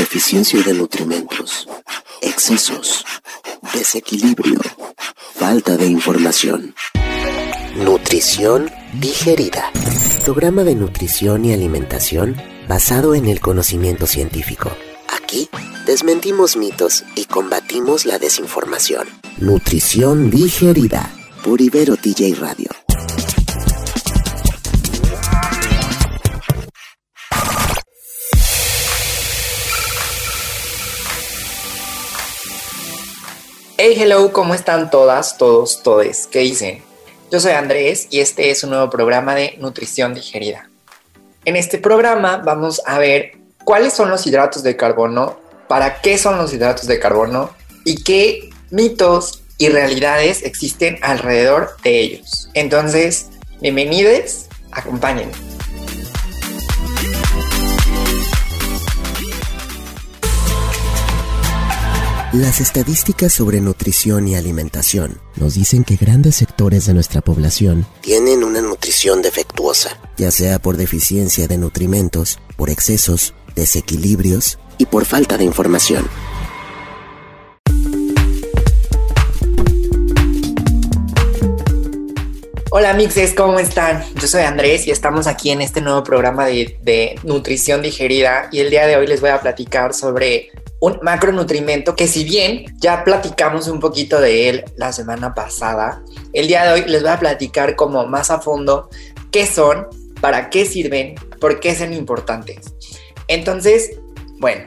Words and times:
deficiencia 0.00 0.62
de 0.62 0.72
nutrimentos, 0.72 1.68
excesos, 2.22 3.04
desequilibrio, 3.74 4.58
falta 5.34 5.76
de 5.76 5.88
información. 5.88 6.74
Nutrición 7.76 8.70
digerida. 8.94 9.70
Programa 10.24 10.64
de 10.64 10.74
nutrición 10.74 11.44
y 11.44 11.52
alimentación 11.52 12.34
basado 12.66 13.14
en 13.14 13.26
el 13.26 13.40
conocimiento 13.40 14.06
científico. 14.06 14.70
Aquí 15.06 15.50
desmentimos 15.84 16.56
mitos 16.56 17.04
y 17.14 17.26
combatimos 17.26 18.06
la 18.06 18.18
desinformación. 18.18 19.06
Nutrición 19.36 20.30
digerida. 20.30 21.10
Por 21.44 21.60
Ibero 21.60 21.98
TJ 21.98 22.36
Radio. 22.40 22.70
Hey, 33.82 33.94
hello, 33.96 34.30
¿cómo 34.30 34.52
están 34.52 34.90
todas, 34.90 35.38
todos, 35.38 35.82
todes? 35.82 36.26
¿Qué 36.26 36.40
dicen? 36.40 36.82
Yo 37.32 37.40
soy 37.40 37.52
Andrés 37.52 38.08
y 38.10 38.20
este 38.20 38.50
es 38.50 38.62
un 38.62 38.68
nuevo 38.68 38.90
programa 38.90 39.34
de 39.34 39.54
nutrición 39.58 40.12
digerida. 40.12 40.68
En 41.46 41.56
este 41.56 41.78
programa 41.78 42.42
vamos 42.44 42.82
a 42.84 42.98
ver 42.98 43.38
cuáles 43.64 43.94
son 43.94 44.10
los 44.10 44.26
hidratos 44.26 44.62
de 44.62 44.76
carbono, 44.76 45.40
para 45.66 46.02
qué 46.02 46.18
son 46.18 46.36
los 46.36 46.52
hidratos 46.52 46.88
de 46.88 47.00
carbono 47.00 47.56
y 47.86 48.02
qué 48.04 48.50
mitos 48.68 49.44
y 49.56 49.70
realidades 49.70 50.42
existen 50.42 50.98
alrededor 51.00 51.74
de 51.82 52.00
ellos. 52.00 52.50
Entonces, 52.52 53.28
bienvenidos, 53.62 54.44
acompáñenme. 54.72 55.49
Las 62.32 62.60
estadísticas 62.60 63.32
sobre 63.32 63.60
nutrición 63.60 64.28
y 64.28 64.36
alimentación 64.36 65.20
nos 65.34 65.54
dicen 65.54 65.82
que 65.82 65.96
grandes 65.96 66.36
sectores 66.36 66.86
de 66.86 66.94
nuestra 66.94 67.20
población 67.22 67.86
tienen 68.02 68.44
una 68.44 68.60
nutrición 68.60 69.20
defectuosa, 69.20 69.98
ya 70.16 70.30
sea 70.30 70.60
por 70.60 70.76
deficiencia 70.76 71.48
de 71.48 71.58
nutrimentos, 71.58 72.38
por 72.56 72.70
excesos, 72.70 73.34
desequilibrios 73.56 74.60
y 74.78 74.86
por 74.86 75.06
falta 75.06 75.38
de 75.38 75.42
información. 75.42 76.06
Hola 82.70 82.94
mixes, 82.94 83.34
¿cómo 83.34 83.58
están? 83.58 84.04
Yo 84.14 84.28
soy 84.28 84.42
Andrés 84.42 84.86
y 84.86 84.92
estamos 84.92 85.26
aquí 85.26 85.50
en 85.50 85.62
este 85.62 85.80
nuevo 85.80 86.04
programa 86.04 86.46
de, 86.46 86.78
de, 86.84 87.18
nutrición 87.24 87.82
digerida 87.82 88.48
y 88.52 88.60
el 88.60 88.70
día 88.70 88.86
de 88.86 88.94
hoy 88.94 89.08
les 89.08 89.20
voy 89.20 89.30
a 89.30 89.40
platicar 89.40 89.94
sobre 89.94 90.52
un 90.80 90.98
macronutrimento 91.02 91.94
que 91.94 92.08
si 92.08 92.24
bien 92.24 92.64
ya 92.78 93.04
platicamos 93.04 93.68
un 93.68 93.80
poquito 93.80 94.20
de 94.20 94.48
él 94.48 94.64
la 94.76 94.92
semana 94.92 95.34
pasada, 95.34 96.02
el 96.32 96.48
día 96.48 96.64
de 96.64 96.72
hoy 96.72 96.88
les 96.88 97.02
voy 97.02 97.10
a 97.10 97.18
platicar 97.18 97.76
como 97.76 98.06
más 98.06 98.30
a 98.30 98.40
fondo 98.40 98.88
qué 99.30 99.46
son, 99.46 99.86
para 100.20 100.48
qué 100.50 100.64
sirven, 100.64 101.14
por 101.38 101.60
qué 101.60 101.74
son 101.74 101.92
importantes. 101.92 102.74
Entonces, 103.28 103.90
bueno, 104.38 104.64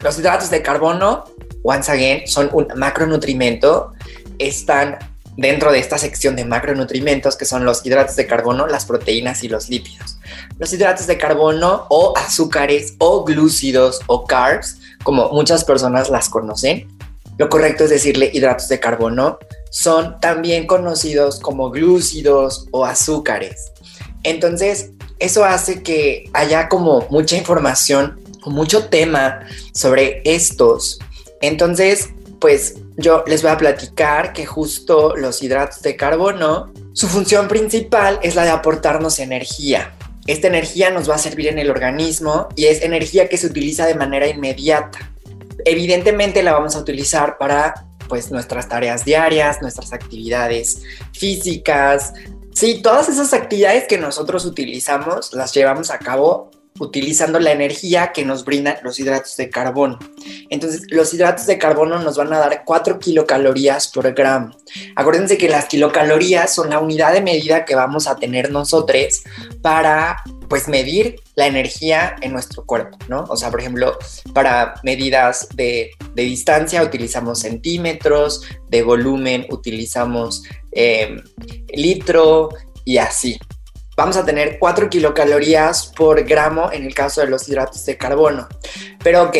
los 0.00 0.18
hidratos 0.18 0.50
de 0.50 0.62
carbono, 0.62 1.24
once 1.62 1.90
again, 1.90 2.26
son 2.26 2.50
un 2.52 2.68
macronutrimento, 2.76 3.92
están 4.38 4.98
dentro 5.36 5.72
de 5.72 5.78
esta 5.78 5.98
sección 5.98 6.36
de 6.36 6.44
macronutrimentos 6.44 7.36
que 7.36 7.46
son 7.46 7.64
los 7.64 7.84
hidratos 7.84 8.16
de 8.16 8.26
carbono, 8.26 8.66
las 8.66 8.84
proteínas 8.84 9.42
y 9.42 9.48
los 9.48 9.70
lípidos. 9.70 10.18
Los 10.58 10.72
hidratos 10.72 11.06
de 11.06 11.16
carbono 11.16 11.86
o 11.88 12.14
azúcares 12.16 12.94
o 12.98 13.24
glúcidos 13.24 14.00
o 14.06 14.26
carbs 14.26 14.78
como 15.04 15.30
muchas 15.30 15.64
personas 15.64 16.10
las 16.10 16.28
conocen. 16.28 16.88
Lo 17.38 17.48
correcto 17.48 17.84
es 17.84 17.90
decirle 17.90 18.30
hidratos 18.32 18.68
de 18.68 18.80
carbono. 18.80 19.38
Son 19.70 20.18
también 20.20 20.66
conocidos 20.66 21.38
como 21.38 21.70
glúcidos 21.70 22.66
o 22.72 22.84
azúcares. 22.84 23.72
Entonces, 24.24 24.90
eso 25.18 25.44
hace 25.44 25.82
que 25.82 26.28
haya 26.32 26.68
como 26.68 27.06
mucha 27.10 27.36
información, 27.36 28.20
mucho 28.46 28.88
tema 28.88 29.40
sobre 29.72 30.22
estos. 30.24 30.98
Entonces, 31.40 32.10
pues 32.40 32.76
yo 32.96 33.24
les 33.26 33.42
voy 33.42 33.50
a 33.50 33.58
platicar 33.58 34.32
que 34.32 34.46
justo 34.46 35.16
los 35.16 35.42
hidratos 35.42 35.82
de 35.82 35.96
carbono, 35.96 36.72
su 36.92 37.08
función 37.08 37.48
principal 37.48 38.20
es 38.22 38.34
la 38.34 38.44
de 38.44 38.50
aportarnos 38.50 39.18
energía. 39.18 39.94
Esta 40.26 40.48
energía 40.48 40.90
nos 40.90 41.08
va 41.08 41.16
a 41.16 41.18
servir 41.18 41.48
en 41.48 41.58
el 41.58 41.70
organismo 41.70 42.48
y 42.56 42.66
es 42.66 42.82
energía 42.82 43.28
que 43.28 43.36
se 43.36 43.46
utiliza 43.46 43.86
de 43.86 43.94
manera 43.94 44.26
inmediata. 44.26 45.12
Evidentemente 45.64 46.42
la 46.42 46.52
vamos 46.52 46.76
a 46.76 46.78
utilizar 46.78 47.36
para 47.38 47.86
pues 48.08 48.30
nuestras 48.30 48.68
tareas 48.68 49.04
diarias, 49.04 49.60
nuestras 49.60 49.92
actividades 49.92 50.82
físicas. 51.12 52.12
Sí, 52.52 52.80
todas 52.82 53.08
esas 53.08 53.32
actividades 53.34 53.84
que 53.86 53.98
nosotros 53.98 54.44
utilizamos 54.44 55.32
las 55.32 55.52
llevamos 55.52 55.90
a 55.90 55.98
cabo 55.98 56.50
utilizando 56.80 57.38
la 57.38 57.52
energía 57.52 58.10
que 58.12 58.24
nos 58.24 58.44
brindan 58.44 58.78
los 58.82 58.98
hidratos 58.98 59.36
de 59.36 59.48
carbono. 59.48 59.96
Entonces, 60.50 60.82
los 60.88 61.14
hidratos 61.14 61.46
de 61.46 61.56
carbono 61.56 62.00
nos 62.00 62.16
van 62.16 62.32
a 62.32 62.38
dar 62.38 62.62
4 62.64 62.98
kilocalorías 62.98 63.88
por 63.88 64.12
gramo. 64.12 64.56
Acuérdense 64.96 65.38
que 65.38 65.48
las 65.48 65.66
kilocalorías 65.66 66.52
son 66.52 66.70
la 66.70 66.80
unidad 66.80 67.12
de 67.12 67.22
medida 67.22 67.64
que 67.64 67.76
vamos 67.76 68.08
a 68.08 68.16
tener 68.16 68.50
nosotros 68.50 69.22
para 69.62 70.16
pues 70.48 70.66
medir 70.66 71.20
la 71.36 71.46
energía 71.46 72.16
en 72.20 72.32
nuestro 72.32 72.64
cuerpo, 72.64 72.98
¿no? 73.08 73.24
O 73.28 73.36
sea, 73.36 73.52
por 73.52 73.60
ejemplo, 73.60 73.96
para 74.32 74.74
medidas 74.82 75.48
de, 75.54 75.92
de 76.14 76.22
distancia 76.22 76.82
utilizamos 76.82 77.38
centímetros, 77.38 78.42
de 78.68 78.82
volumen 78.82 79.46
utilizamos 79.48 80.42
eh, 80.72 81.22
litro 81.72 82.48
y 82.84 82.98
así 82.98 83.38
vamos 83.96 84.16
a 84.16 84.24
tener 84.24 84.58
4 84.58 84.88
kilocalorías 84.88 85.92
por 85.96 86.22
gramo 86.24 86.70
en 86.72 86.84
el 86.84 86.94
caso 86.94 87.20
de 87.20 87.28
los 87.28 87.48
hidratos 87.48 87.84
de 87.86 87.96
carbono. 87.96 88.48
Pero 89.02 89.24
ok, 89.24 89.36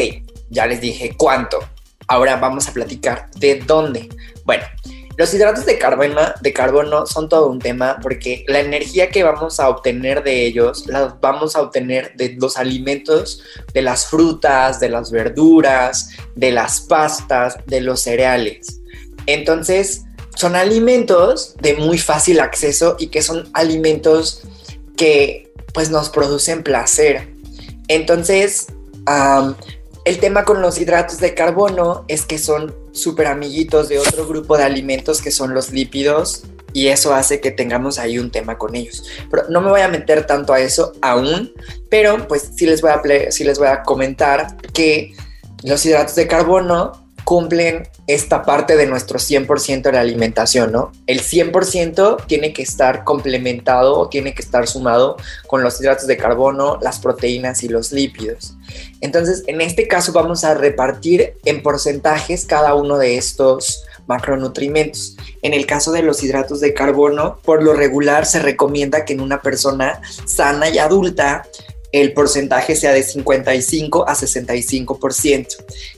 ya 0.51 0.67
les 0.67 0.81
dije 0.81 1.15
cuánto. 1.17 1.59
Ahora 2.07 2.37
vamos 2.37 2.69
a 2.69 2.73
platicar 2.73 3.31
de 3.37 3.61
dónde. 3.67 4.09
Bueno, 4.45 4.65
los 5.17 5.33
hidratos 5.33 5.65
de 5.65 5.79
carbono, 5.79 6.21
de 6.41 6.53
carbono 6.53 7.07
son 7.07 7.29
todo 7.29 7.49
un 7.49 7.61
tema 7.61 7.99
porque 8.03 8.45
la 8.49 8.59
energía 8.59 9.11
que 9.11 9.23
vamos 9.23 9.61
a 9.61 9.69
obtener 9.69 10.25
de 10.25 10.45
ellos 10.45 10.87
la 10.89 11.17
vamos 11.21 11.55
a 11.55 11.63
obtener 11.63 12.15
de 12.17 12.35
los 12.39 12.57
alimentos, 12.57 13.43
de 13.73 13.83
las 13.83 14.07
frutas, 14.07 14.81
de 14.81 14.89
las 14.89 15.13
verduras, 15.13 16.11
de 16.35 16.51
las 16.51 16.81
pastas, 16.81 17.57
de 17.67 17.81
los 17.81 18.03
cereales. 18.03 18.81
Entonces, 19.27 20.03
son 20.35 20.57
alimentos 20.57 21.55
de 21.61 21.75
muy 21.75 21.99
fácil 21.99 22.41
acceso 22.41 22.97
y 22.99 23.09
que 23.09 23.23
son 23.23 23.49
alimentos 23.53 24.43
que 24.97 25.53
pues 25.73 25.91
nos 25.91 26.09
producen 26.09 26.63
placer. 26.63 27.35
Entonces, 27.89 28.67
el 30.05 30.19
tema 30.19 30.45
con 30.45 30.63
los 30.63 30.81
hidratos 30.81 31.19
de 31.19 31.35
carbono 31.35 32.05
es 32.09 32.25
que 32.25 32.39
son 32.39 32.75
súper 32.93 33.27
amiguitos 33.27 33.89
de 33.89 33.99
otro 33.99 34.27
grupo 34.27 34.57
de 34.57 34.65
alimentos 34.65 35.21
que 35.21 35.31
son 35.31 35.53
los 35.53 35.71
lípidos 35.71 36.45
y 36.73 36.89
eso 36.89 37.15
hace 37.15 37.41
que 37.41 37.51
tengamos 37.51 37.99
ahí 37.99 38.19
un 38.19 38.31
tema 38.31 38.59
con 38.59 38.75
ellos. 38.75 39.05
Pero 39.31 39.45
no 39.49 39.61
me 39.61 39.71
voy 39.71 39.81
a 39.81 39.89
meter 39.89 40.27
tanto 40.27 40.53
a 40.53 40.61
eso 40.61 40.93
aún, 41.03 41.53
pero 41.89 42.27
pues 42.29 42.51
sí 42.57 42.67
les 42.67 42.83
voy 42.83 42.91
a, 42.91 43.31
sí 43.31 43.45
les 43.45 43.59
voy 43.59 43.69
a 43.69 43.83
comentar 43.83 44.57
que 44.73 45.15
los 45.63 45.85
hidratos 45.87 46.17
de 46.17 46.27
carbono 46.27 47.04
cumplen 47.25 47.89
esta 48.07 48.43
parte 48.43 48.77
de 48.77 48.87
nuestro 48.87 49.19
100% 49.19 49.83
de 49.83 49.93
la 49.93 50.01
alimentación, 50.01 50.73
¿no? 50.73 50.93
El 51.07 51.21
100% 51.21 52.27
tiene 52.27 52.53
que 52.53 52.63
estar 52.63 53.05
complementado 53.05 53.99
o 53.99 54.09
tiene 54.09 54.35
que 54.35 54.43
estar 54.43 54.67
sumado 54.67 55.17
con 55.47 55.63
los 55.63 55.81
hidratos 55.81 56.07
de 56.07 56.17
carbono, 56.17 56.79
las 56.83 56.99
proteínas 56.99 57.63
y 57.63 57.69
los 57.69 57.93
lípidos. 57.93 58.55
Entonces, 59.01 59.43
en 59.47 59.61
este 59.61 59.89
caso 59.89 60.13
vamos 60.13 60.45
a 60.45 60.55
repartir 60.55 61.35
en 61.45 61.63
porcentajes 61.63 62.45
cada 62.45 62.75
uno 62.75 62.99
de 62.99 63.17
estos 63.17 63.85
macronutrientes. 64.07 65.17
En 65.43 65.55
el 65.55 65.67
caso 65.67 65.93
de 65.93 66.03
los 66.03 66.23
hidratos 66.23 66.61
de 66.61 66.75
carbono, 66.75 67.39
por 67.43 67.63
lo 67.63 67.73
regular 67.73 68.27
se 68.27 68.39
recomienda 68.39 69.05
que 69.05 69.15
en 69.15 69.21
una 69.21 69.41
persona 69.41 70.01
sana 70.27 70.69
y 70.69 70.79
adulta 70.79 71.47
el 72.01 72.13
porcentaje 72.13 72.75
sea 72.75 72.93
de 72.93 73.05
55 73.05 74.09
a 74.09 74.17
65%. 74.17 75.47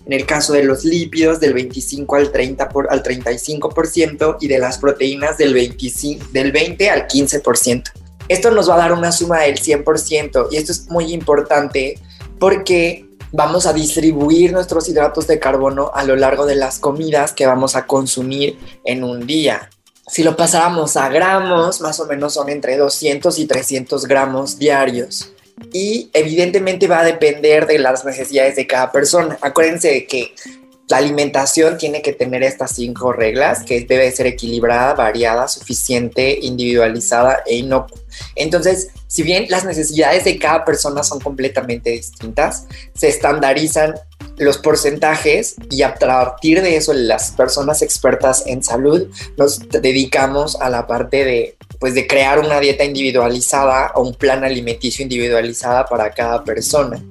En 0.04 0.12
el 0.12 0.26
caso 0.26 0.52
de 0.52 0.62
los 0.62 0.84
lípidos, 0.84 1.40
del 1.40 1.54
25 1.54 2.16
al, 2.16 2.32
30 2.32 2.68
por, 2.68 2.92
al 2.92 3.02
35% 3.02 4.36
y 4.40 4.46
de 4.46 4.58
las 4.58 4.76
proteínas 4.76 5.38
del, 5.38 5.54
25, 5.54 6.26
del 6.32 6.52
20 6.52 6.90
al 6.90 7.08
15%. 7.08 7.84
Esto 8.28 8.50
nos 8.50 8.68
va 8.68 8.74
a 8.74 8.78
dar 8.78 8.92
una 8.92 9.10
suma 9.10 9.40
del 9.40 9.58
100% 9.58 10.48
y 10.50 10.56
esto 10.58 10.72
es 10.72 10.90
muy 10.90 11.14
importante 11.14 11.98
porque 12.38 13.06
vamos 13.32 13.64
a 13.64 13.72
distribuir 13.72 14.52
nuestros 14.52 14.90
hidratos 14.90 15.26
de 15.26 15.38
carbono 15.38 15.92
a 15.94 16.04
lo 16.04 16.14
largo 16.14 16.44
de 16.44 16.56
las 16.56 16.78
comidas 16.78 17.32
que 17.32 17.46
vamos 17.46 17.74
a 17.74 17.86
consumir 17.86 18.58
en 18.84 19.02
un 19.02 19.26
día. 19.26 19.70
Si 20.08 20.22
lo 20.22 20.36
pasáramos 20.36 20.98
a 20.98 21.08
gramos, 21.08 21.80
más 21.80 21.98
o 22.00 22.06
menos 22.06 22.34
son 22.34 22.50
entre 22.50 22.76
200 22.76 23.38
y 23.38 23.46
300 23.46 24.04
gramos 24.04 24.58
diarios. 24.58 25.32
Y 25.72 26.10
evidentemente 26.12 26.86
va 26.86 27.00
a 27.00 27.04
depender 27.04 27.66
de 27.66 27.78
las 27.78 28.04
necesidades 28.04 28.56
de 28.56 28.66
cada 28.66 28.92
persona. 28.92 29.38
Acuérdense 29.40 29.88
de 29.88 30.06
que 30.06 30.34
la 30.88 30.98
alimentación 30.98 31.78
tiene 31.78 32.00
que 32.00 32.12
tener 32.12 32.42
estas 32.44 32.76
cinco 32.76 33.12
reglas, 33.12 33.64
que 33.64 33.80
debe 33.80 34.10
ser 34.12 34.26
equilibrada, 34.26 34.94
variada, 34.94 35.48
suficiente, 35.48 36.38
individualizada 36.42 37.42
e 37.44 37.56
inocua. 37.56 37.98
Entonces, 38.36 38.90
si 39.08 39.22
bien 39.22 39.46
las 39.48 39.64
necesidades 39.64 40.24
de 40.24 40.38
cada 40.38 40.64
persona 40.64 41.02
son 41.02 41.20
completamente 41.20 41.90
distintas, 41.90 42.66
se 42.94 43.08
estandarizan 43.08 43.94
los 44.38 44.58
porcentajes 44.58 45.56
y 45.70 45.82
a 45.82 45.94
partir 45.94 46.62
de 46.62 46.76
eso 46.76 46.92
las 46.92 47.32
personas 47.32 47.82
expertas 47.82 48.44
en 48.46 48.62
salud 48.62 49.08
nos 49.36 49.68
dedicamos 49.68 50.56
a 50.60 50.70
la 50.70 50.86
parte 50.86 51.24
de 51.24 51.56
pues 51.78 51.94
de 51.94 52.06
crear 52.06 52.38
una 52.38 52.60
dieta 52.60 52.84
individualizada 52.84 53.92
o 53.94 54.02
un 54.02 54.14
plan 54.14 54.44
alimenticio 54.44 55.02
individualizada 55.02 55.86
para 55.86 56.10
cada 56.10 56.44
persona 56.44 57.02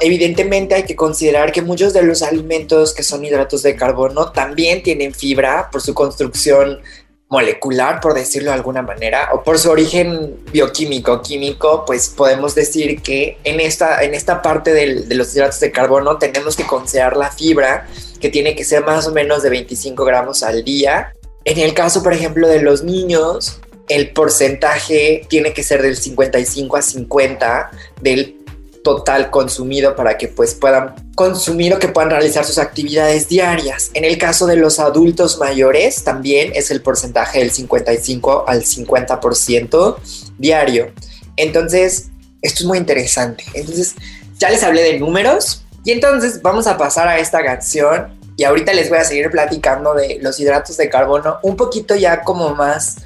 evidentemente 0.00 0.74
hay 0.74 0.84
que 0.84 0.96
considerar 0.96 1.52
que 1.52 1.62
muchos 1.62 1.92
de 1.92 2.02
los 2.02 2.22
alimentos 2.22 2.94
que 2.94 3.02
son 3.02 3.24
hidratos 3.24 3.62
de 3.62 3.76
carbono 3.76 4.32
también 4.32 4.82
tienen 4.82 5.14
fibra 5.14 5.68
por 5.70 5.82
su 5.82 5.94
construcción 5.94 6.80
molecular, 7.28 8.00
por 8.00 8.14
decirlo 8.14 8.50
de 8.50 8.56
alguna 8.56 8.82
manera, 8.82 9.28
o 9.32 9.44
por 9.44 9.56
su 9.58 9.70
origen 9.70 10.36
bioquímico, 10.52 11.22
químico, 11.22 11.84
pues 11.86 12.08
podemos 12.08 12.56
decir 12.56 13.02
que 13.02 13.38
en 13.44 13.60
esta, 13.60 14.02
en 14.02 14.14
esta 14.14 14.42
parte 14.42 14.72
de 14.72 15.14
los 15.14 15.34
hidratos 15.34 15.60
de 15.60 15.70
carbono 15.70 16.18
tenemos 16.18 16.56
que 16.56 16.66
considerar 16.66 17.16
la 17.16 17.30
fibra, 17.30 17.86
que 18.20 18.30
tiene 18.30 18.56
que 18.56 18.64
ser 18.64 18.84
más 18.84 19.06
o 19.06 19.12
menos 19.12 19.44
de 19.44 19.50
25 19.50 20.04
gramos 20.04 20.42
al 20.42 20.64
día. 20.64 21.14
En 21.44 21.58
el 21.58 21.72
caso, 21.72 22.02
por 22.02 22.12
ejemplo, 22.12 22.48
de 22.48 22.62
los 22.62 22.82
niños, 22.82 23.60
el 23.90 24.10
porcentaje 24.12 25.26
tiene 25.28 25.52
que 25.52 25.64
ser 25.64 25.82
del 25.82 25.96
55 25.96 26.76
a 26.76 26.80
50 26.80 27.70
del 28.00 28.36
total 28.84 29.30
consumido 29.30 29.96
para 29.96 30.16
que 30.16 30.28
pues 30.28 30.54
puedan 30.54 30.94
consumir 31.16 31.74
o 31.74 31.78
que 31.80 31.88
puedan 31.88 32.10
realizar 32.10 32.44
sus 32.44 32.58
actividades 32.58 33.28
diarias. 33.28 33.90
En 33.94 34.04
el 34.04 34.16
caso 34.16 34.46
de 34.46 34.54
los 34.54 34.78
adultos 34.78 35.38
mayores 35.38 36.04
también 36.04 36.52
es 36.54 36.70
el 36.70 36.80
porcentaje 36.80 37.40
del 37.40 37.50
55 37.50 38.44
al 38.46 38.62
50% 38.62 39.96
diario. 40.38 40.92
Entonces, 41.36 42.10
esto 42.42 42.60
es 42.60 42.64
muy 42.66 42.78
interesante. 42.78 43.44
Entonces, 43.54 43.96
ya 44.38 44.50
les 44.50 44.62
hablé 44.62 44.82
de 44.82 45.00
números 45.00 45.64
y 45.84 45.90
entonces 45.90 46.40
vamos 46.42 46.68
a 46.68 46.78
pasar 46.78 47.08
a 47.08 47.18
esta 47.18 47.42
canción 47.42 48.18
y 48.36 48.44
ahorita 48.44 48.72
les 48.72 48.88
voy 48.88 48.98
a 48.98 49.04
seguir 49.04 49.30
platicando 49.30 49.94
de 49.94 50.20
los 50.22 50.38
hidratos 50.38 50.76
de 50.76 50.88
carbono 50.88 51.38
un 51.42 51.56
poquito 51.56 51.96
ya 51.96 52.22
como 52.22 52.54
más 52.54 52.98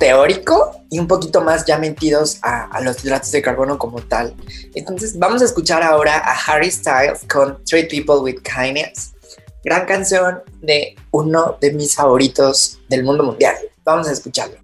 teórico 0.00 0.82
y 0.90 0.98
un 0.98 1.06
poquito 1.06 1.42
más 1.42 1.66
ya 1.66 1.78
mentidos 1.78 2.38
a, 2.42 2.80
los 2.80 3.04
hidratos 3.04 3.30
de 3.30 3.42
carbono 3.42 3.78
como 3.78 4.00
tal. 4.00 4.34
Entonces 4.74 5.16
vamos 5.16 5.42
a 5.42 5.44
escuchar 5.44 5.84
ahora 5.84 6.16
a 6.16 6.32
Harry 6.46 6.70
Styles 6.70 7.20
con 7.30 7.62
Treat 7.64 7.88
People 7.90 8.16
with 8.16 8.40
Kindness, 8.42 9.12
gran 9.62 9.86
canción 9.86 10.42
de 10.62 10.96
uno 11.12 11.58
de 11.60 11.72
mis 11.72 11.94
favoritos 11.94 12.80
del 12.88 13.04
mundo 13.04 13.22
mundial. 13.22 13.54
Vamos 13.84 14.08
a 14.08 14.12
escucharlo. 14.12 14.56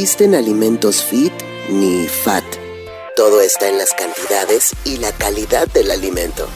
Existen 0.00 0.34
alimentos 0.34 1.04
fit 1.04 1.32
ni 1.68 2.08
fat. 2.08 2.42
Todo 3.16 3.42
está 3.42 3.68
en 3.68 3.76
las 3.76 3.90
cantidades 3.90 4.72
y 4.86 4.96
la 4.96 5.12
calidad 5.12 5.68
del 5.68 5.90
alimento. 5.90 6.48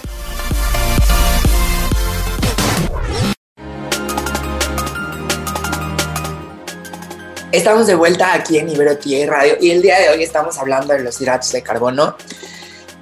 Estamos 7.52 7.86
de 7.86 7.94
vuelta 7.94 8.32
aquí 8.32 8.56
en 8.56 8.70
Ibero 8.70 8.98
Radio 9.26 9.58
y 9.60 9.72
el 9.72 9.82
día 9.82 9.98
de 10.00 10.08
hoy 10.08 10.22
estamos 10.22 10.56
hablando 10.56 10.94
de 10.94 11.00
los 11.00 11.20
hidratos 11.20 11.52
de 11.52 11.62
carbono. 11.62 12.16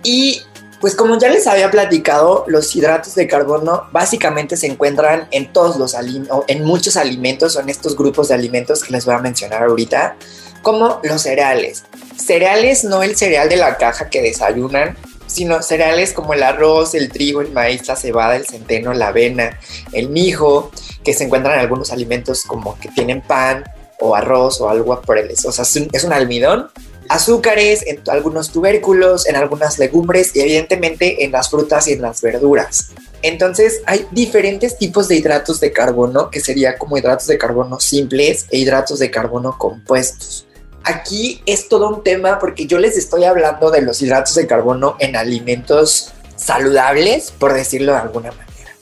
Y 0.02 0.42
pues 0.82 0.96
como 0.96 1.16
ya 1.16 1.28
les 1.28 1.46
había 1.46 1.70
platicado, 1.70 2.44
los 2.48 2.74
hidratos 2.74 3.14
de 3.14 3.28
carbono 3.28 3.86
básicamente 3.92 4.56
se 4.56 4.66
encuentran 4.66 5.28
en 5.30 5.52
todos 5.52 5.76
los 5.76 5.94
alimentos, 5.94 6.44
en 6.48 6.64
muchos 6.64 6.96
alimentos, 6.96 7.54
en 7.54 7.68
estos 7.68 7.96
grupos 7.96 8.28
de 8.28 8.34
alimentos 8.34 8.82
que 8.82 8.92
les 8.92 9.06
voy 9.06 9.14
a 9.14 9.18
mencionar 9.18 9.62
ahorita, 9.62 10.16
como 10.60 10.98
los 11.04 11.22
cereales. 11.22 11.84
Cereales 12.16 12.82
no 12.82 13.04
el 13.04 13.14
cereal 13.14 13.48
de 13.48 13.58
la 13.58 13.76
caja 13.76 14.10
que 14.10 14.22
desayunan, 14.22 14.96
sino 15.28 15.62
cereales 15.62 16.12
como 16.12 16.34
el 16.34 16.42
arroz, 16.42 16.96
el 16.96 17.12
trigo, 17.12 17.42
el 17.42 17.52
maíz, 17.52 17.86
la 17.86 17.94
cebada, 17.94 18.34
el 18.34 18.44
centeno, 18.44 18.92
la 18.92 19.06
avena, 19.06 19.60
el 19.92 20.08
mijo, 20.08 20.72
que 21.04 21.14
se 21.14 21.22
encuentran 21.22 21.54
en 21.54 21.60
algunos 21.60 21.92
alimentos 21.92 22.42
como 22.42 22.76
que 22.80 22.88
tienen 22.88 23.22
pan, 23.22 23.62
o 24.00 24.16
arroz 24.16 24.60
o 24.60 24.68
algo 24.68 25.00
por 25.00 25.16
el 25.16 25.30
O 25.30 25.52
sea, 25.52 25.64
es 25.64 26.04
un 26.04 26.12
almidón. 26.12 26.68
Azúcares 27.12 27.84
en 27.86 28.00
algunos 28.08 28.50
tubérculos, 28.52 29.26
en 29.26 29.36
algunas 29.36 29.78
legumbres 29.78 30.34
y 30.34 30.40
evidentemente 30.40 31.24
en 31.24 31.32
las 31.32 31.50
frutas 31.50 31.86
y 31.86 31.92
en 31.92 32.00
las 32.00 32.22
verduras. 32.22 32.92
Entonces 33.20 33.82
hay 33.84 34.06
diferentes 34.12 34.78
tipos 34.78 35.08
de 35.08 35.16
hidratos 35.16 35.60
de 35.60 35.72
carbono, 35.72 36.30
que 36.30 36.40
sería 36.40 36.78
como 36.78 36.96
hidratos 36.96 37.26
de 37.26 37.36
carbono 37.36 37.80
simples 37.80 38.46
e 38.50 38.56
hidratos 38.56 38.98
de 38.98 39.10
carbono 39.10 39.58
compuestos. 39.58 40.46
Aquí 40.84 41.42
es 41.44 41.68
todo 41.68 41.90
un 41.90 42.02
tema 42.02 42.38
porque 42.38 42.66
yo 42.66 42.78
les 42.78 42.96
estoy 42.96 43.24
hablando 43.24 43.70
de 43.70 43.82
los 43.82 44.00
hidratos 44.00 44.34
de 44.34 44.46
carbono 44.46 44.96
en 44.98 45.14
alimentos 45.14 46.14
saludables, 46.36 47.30
por 47.30 47.52
decirlo 47.52 47.92
de 47.92 47.98
alguna 47.98 48.30
manera. 48.30 48.72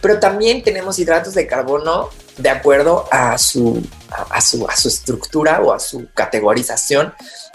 Pero 0.00 0.20
también 0.20 0.62
tenemos 0.62 1.00
hidratos 1.00 1.34
de 1.34 1.48
carbono 1.48 2.08
de 2.38 2.50
acuerdo 2.50 3.06
a 3.10 3.36
su, 3.36 3.82
a, 4.30 4.40
su, 4.40 4.66
a 4.68 4.76
su 4.76 4.86
estructura 4.86 5.60
o 5.60 5.72
a 5.72 5.80
su 5.80 6.08
categorización, 6.14 7.12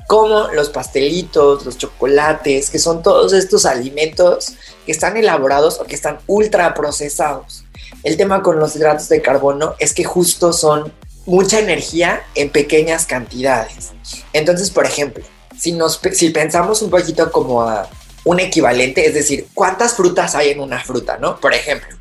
como 0.07 0.47
los 0.50 0.69
pastelitos, 0.69 1.65
los 1.65 1.77
chocolates, 1.77 2.69
que 2.69 2.79
son 2.79 3.01
todos 3.01 3.33
estos 3.33 3.65
alimentos 3.65 4.53
que 4.85 4.91
están 4.91 5.17
elaborados 5.17 5.79
o 5.79 5.85
que 5.85 5.95
están 5.95 6.19
ultra 6.27 6.74
procesados. 6.74 7.63
El 8.03 8.17
tema 8.17 8.43
con 8.43 8.59
los 8.59 8.75
hidratos 8.75 9.09
de 9.09 9.21
carbono 9.21 9.75
es 9.79 9.93
que 9.93 10.03
justo 10.03 10.53
son 10.53 10.93
mucha 11.25 11.59
energía 11.59 12.24
en 12.35 12.50
pequeñas 12.50 13.05
cantidades. 13.05 13.91
Entonces, 14.33 14.69
por 14.69 14.85
ejemplo, 14.85 15.24
si, 15.57 15.71
nos, 15.71 16.00
si 16.13 16.29
pensamos 16.29 16.81
un 16.81 16.89
poquito 16.89 17.31
como 17.31 17.63
a 17.63 17.89
un 18.24 18.39
equivalente, 18.39 19.05
es 19.05 19.13
decir, 19.13 19.47
¿cuántas 19.53 19.93
frutas 19.93 20.35
hay 20.35 20.50
en 20.50 20.59
una 20.59 20.83
fruta, 20.83 21.17
no? 21.17 21.39
Por 21.39 21.53
ejemplo, 21.53 21.95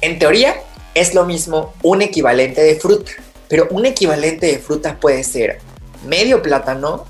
en 0.00 0.18
teoría, 0.18 0.56
es 0.94 1.14
lo 1.14 1.24
mismo 1.24 1.74
un 1.82 2.02
equivalente 2.02 2.62
de 2.62 2.76
fruta, 2.76 3.12
pero 3.48 3.68
un 3.70 3.86
equivalente 3.86 4.46
de 4.46 4.58
fruta 4.58 4.98
puede 4.98 5.24
ser 5.24 5.60
medio 6.06 6.42
plátano, 6.42 7.06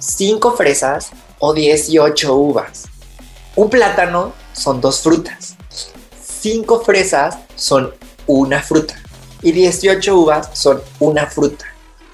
5 0.00 0.56
fresas 0.56 1.10
o 1.38 1.54
18 1.54 2.34
uvas. 2.34 2.86
Un 3.54 3.70
plátano 3.70 4.32
son 4.52 4.80
dos 4.80 5.00
frutas, 5.00 5.56
5 6.40 6.80
fresas 6.80 7.38
son 7.54 7.94
una 8.26 8.60
fruta 8.62 8.94
y 9.42 9.52
18 9.52 10.16
uvas 10.16 10.50
son 10.52 10.82
una 10.98 11.26
fruta. 11.26 11.66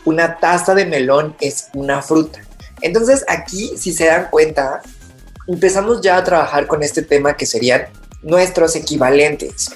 Una 0.04 0.38
taza 0.38 0.74
de 0.74 0.84
melón 0.84 1.34
es 1.40 1.68
una 1.72 2.02
fruta. 2.02 2.40
Entonces 2.82 3.24
aquí, 3.26 3.72
si 3.76 3.92
se 3.92 4.06
dan 4.06 4.28
cuenta, 4.30 4.82
empezamos 5.48 6.00
ya 6.02 6.18
a 6.18 6.24
trabajar 6.24 6.66
con 6.66 6.82
este 6.82 7.02
tema 7.02 7.36
que 7.36 7.46
serían 7.46 7.86
nuestros 8.22 8.76
equivalentes 8.76 9.70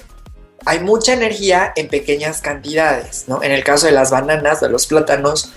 hay 0.65 0.79
mucha 0.79 1.13
energía 1.13 1.73
en 1.75 1.87
pequeñas 1.87 2.41
cantidades, 2.41 3.25
¿no? 3.27 3.41
En 3.41 3.51
el 3.51 3.63
caso 3.63 3.87
de 3.87 3.93
las 3.93 4.11
bananas, 4.11 4.61
de 4.61 4.69
los 4.69 4.85
plátanos, 4.85 5.51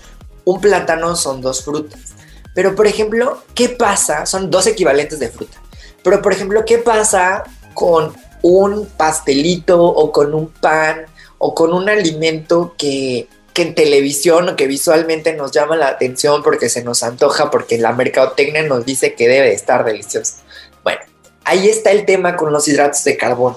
un 0.44 0.60
plátano 0.60 1.14
son 1.16 1.40
dos 1.40 1.64
frutas. 1.64 2.13
Pero, 2.54 2.74
por 2.74 2.86
ejemplo, 2.86 3.42
¿qué 3.54 3.68
pasa? 3.68 4.26
Son 4.26 4.50
dos 4.50 4.66
equivalentes 4.66 5.18
de 5.18 5.28
fruta. 5.28 5.60
Pero, 6.02 6.22
por 6.22 6.32
ejemplo, 6.32 6.64
¿qué 6.64 6.78
pasa 6.78 7.44
con 7.74 8.14
un 8.42 8.86
pastelito 8.86 9.82
o 9.82 10.12
con 10.12 10.34
un 10.34 10.48
pan 10.48 11.06
o 11.38 11.54
con 11.54 11.72
un 11.72 11.88
alimento 11.88 12.74
que, 12.78 13.28
que 13.52 13.62
en 13.62 13.74
televisión 13.74 14.48
o 14.48 14.56
que 14.56 14.66
visualmente 14.66 15.34
nos 15.34 15.50
llama 15.50 15.76
la 15.76 15.88
atención 15.88 16.42
porque 16.42 16.68
se 16.68 16.84
nos 16.84 17.02
antoja, 17.02 17.50
porque 17.50 17.78
la 17.78 17.92
mercadotecnia 17.92 18.62
nos 18.62 18.84
dice 18.84 19.14
que 19.14 19.28
debe 19.28 19.52
estar 19.52 19.84
delicioso? 19.84 20.34
Bueno, 20.82 21.00
ahí 21.44 21.68
está 21.68 21.90
el 21.90 22.04
tema 22.04 22.36
con 22.36 22.52
los 22.52 22.68
hidratos 22.68 23.02
de 23.04 23.16
carbono 23.16 23.56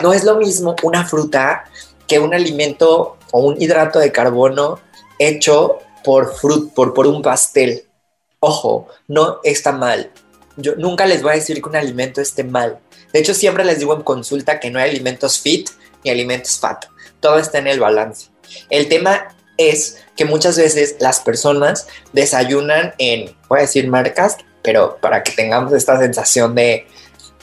no 0.00 0.12
es 0.12 0.24
lo 0.24 0.36
mismo 0.36 0.74
una 0.82 1.04
fruta 1.04 1.64
que 2.06 2.18
un 2.18 2.34
alimento 2.34 3.16
o 3.32 3.40
un 3.40 3.60
hidrato 3.60 3.98
de 3.98 4.10
carbono 4.10 4.80
hecho 5.18 5.78
por, 6.02 6.34
frut, 6.34 6.72
por, 6.72 6.94
por 6.94 7.06
un 7.06 7.22
pastel. 7.22 7.84
Ojo, 8.40 8.88
no 9.08 9.40
está 9.44 9.72
mal. 9.72 10.10
Yo 10.56 10.74
nunca 10.76 11.06
les 11.06 11.22
voy 11.22 11.32
a 11.32 11.36
decir 11.36 11.62
que 11.62 11.68
un 11.68 11.76
alimento 11.76 12.20
esté 12.20 12.44
mal. 12.44 12.78
De 13.12 13.20
hecho, 13.20 13.34
siempre 13.34 13.64
les 13.64 13.78
digo 13.78 13.94
en 13.94 14.02
consulta 14.02 14.60
que 14.60 14.70
no 14.70 14.78
hay 14.78 14.90
alimentos 14.90 15.40
fit 15.40 15.70
ni 16.04 16.10
alimentos 16.10 16.58
fat. 16.58 16.86
Todo 17.20 17.38
está 17.38 17.58
en 17.58 17.66
el 17.66 17.80
balance. 17.80 18.28
El 18.68 18.88
tema 18.88 19.36
es 19.56 19.98
que 20.16 20.24
muchas 20.24 20.56
veces 20.56 20.96
las 21.00 21.20
personas 21.20 21.86
desayunan 22.12 22.94
en, 22.98 23.36
voy 23.48 23.58
a 23.58 23.62
decir 23.62 23.88
marcas, 23.88 24.38
pero 24.62 24.98
para 25.00 25.22
que 25.22 25.32
tengamos 25.32 25.72
esta 25.72 25.98
sensación 25.98 26.54
de, 26.54 26.86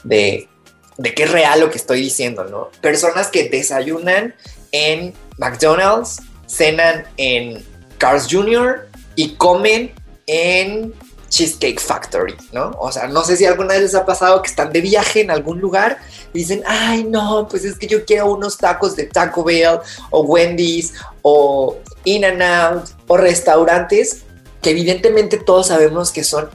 de 0.03 0.49
de 0.97 1.13
qué 1.13 1.23
es 1.23 1.31
real 1.31 1.59
lo 1.59 1.69
que 1.69 1.77
estoy 1.77 2.01
diciendo, 2.01 2.43
¿no? 2.45 2.69
Personas 2.81 3.27
que 3.27 3.49
desayunan 3.49 4.35
en 4.71 5.13
McDonald's, 5.37 6.21
cenan 6.47 7.05
en 7.17 7.63
Cars 7.97 8.27
Jr. 8.29 8.87
y 9.15 9.35
comen 9.35 9.93
en 10.27 10.93
Cheesecake 11.29 11.79
Factory, 11.79 12.35
¿no? 12.51 12.71
O 12.79 12.91
sea, 12.91 13.07
no 13.07 13.23
sé 13.23 13.35
si 13.35 13.45
alguna 13.45 13.73
vez 13.73 13.81
les 13.81 13.95
ha 13.95 14.05
pasado 14.05 14.41
que 14.41 14.49
están 14.49 14.71
de 14.71 14.81
viaje 14.81 15.21
en 15.21 15.31
algún 15.31 15.59
lugar 15.59 15.97
y 16.33 16.39
dicen, 16.39 16.63
ay, 16.65 17.03
no, 17.03 17.47
pues 17.49 17.65
es 17.65 17.77
que 17.77 17.87
yo 17.87 18.05
quiero 18.05 18.31
unos 18.31 18.57
tacos 18.57 18.95
de 18.95 19.05
Taco 19.05 19.43
Bell 19.43 19.79
o 20.11 20.21
Wendy's 20.21 20.93
o 21.21 21.77
In 22.05 22.23
and 22.25 22.41
Out 22.41 22.89
o 23.07 23.17
restaurantes 23.17 24.23
que 24.61 24.71
evidentemente 24.71 25.37
todos 25.37 25.67
sabemos 25.67 26.11
que 26.11 26.23
son 26.23 26.49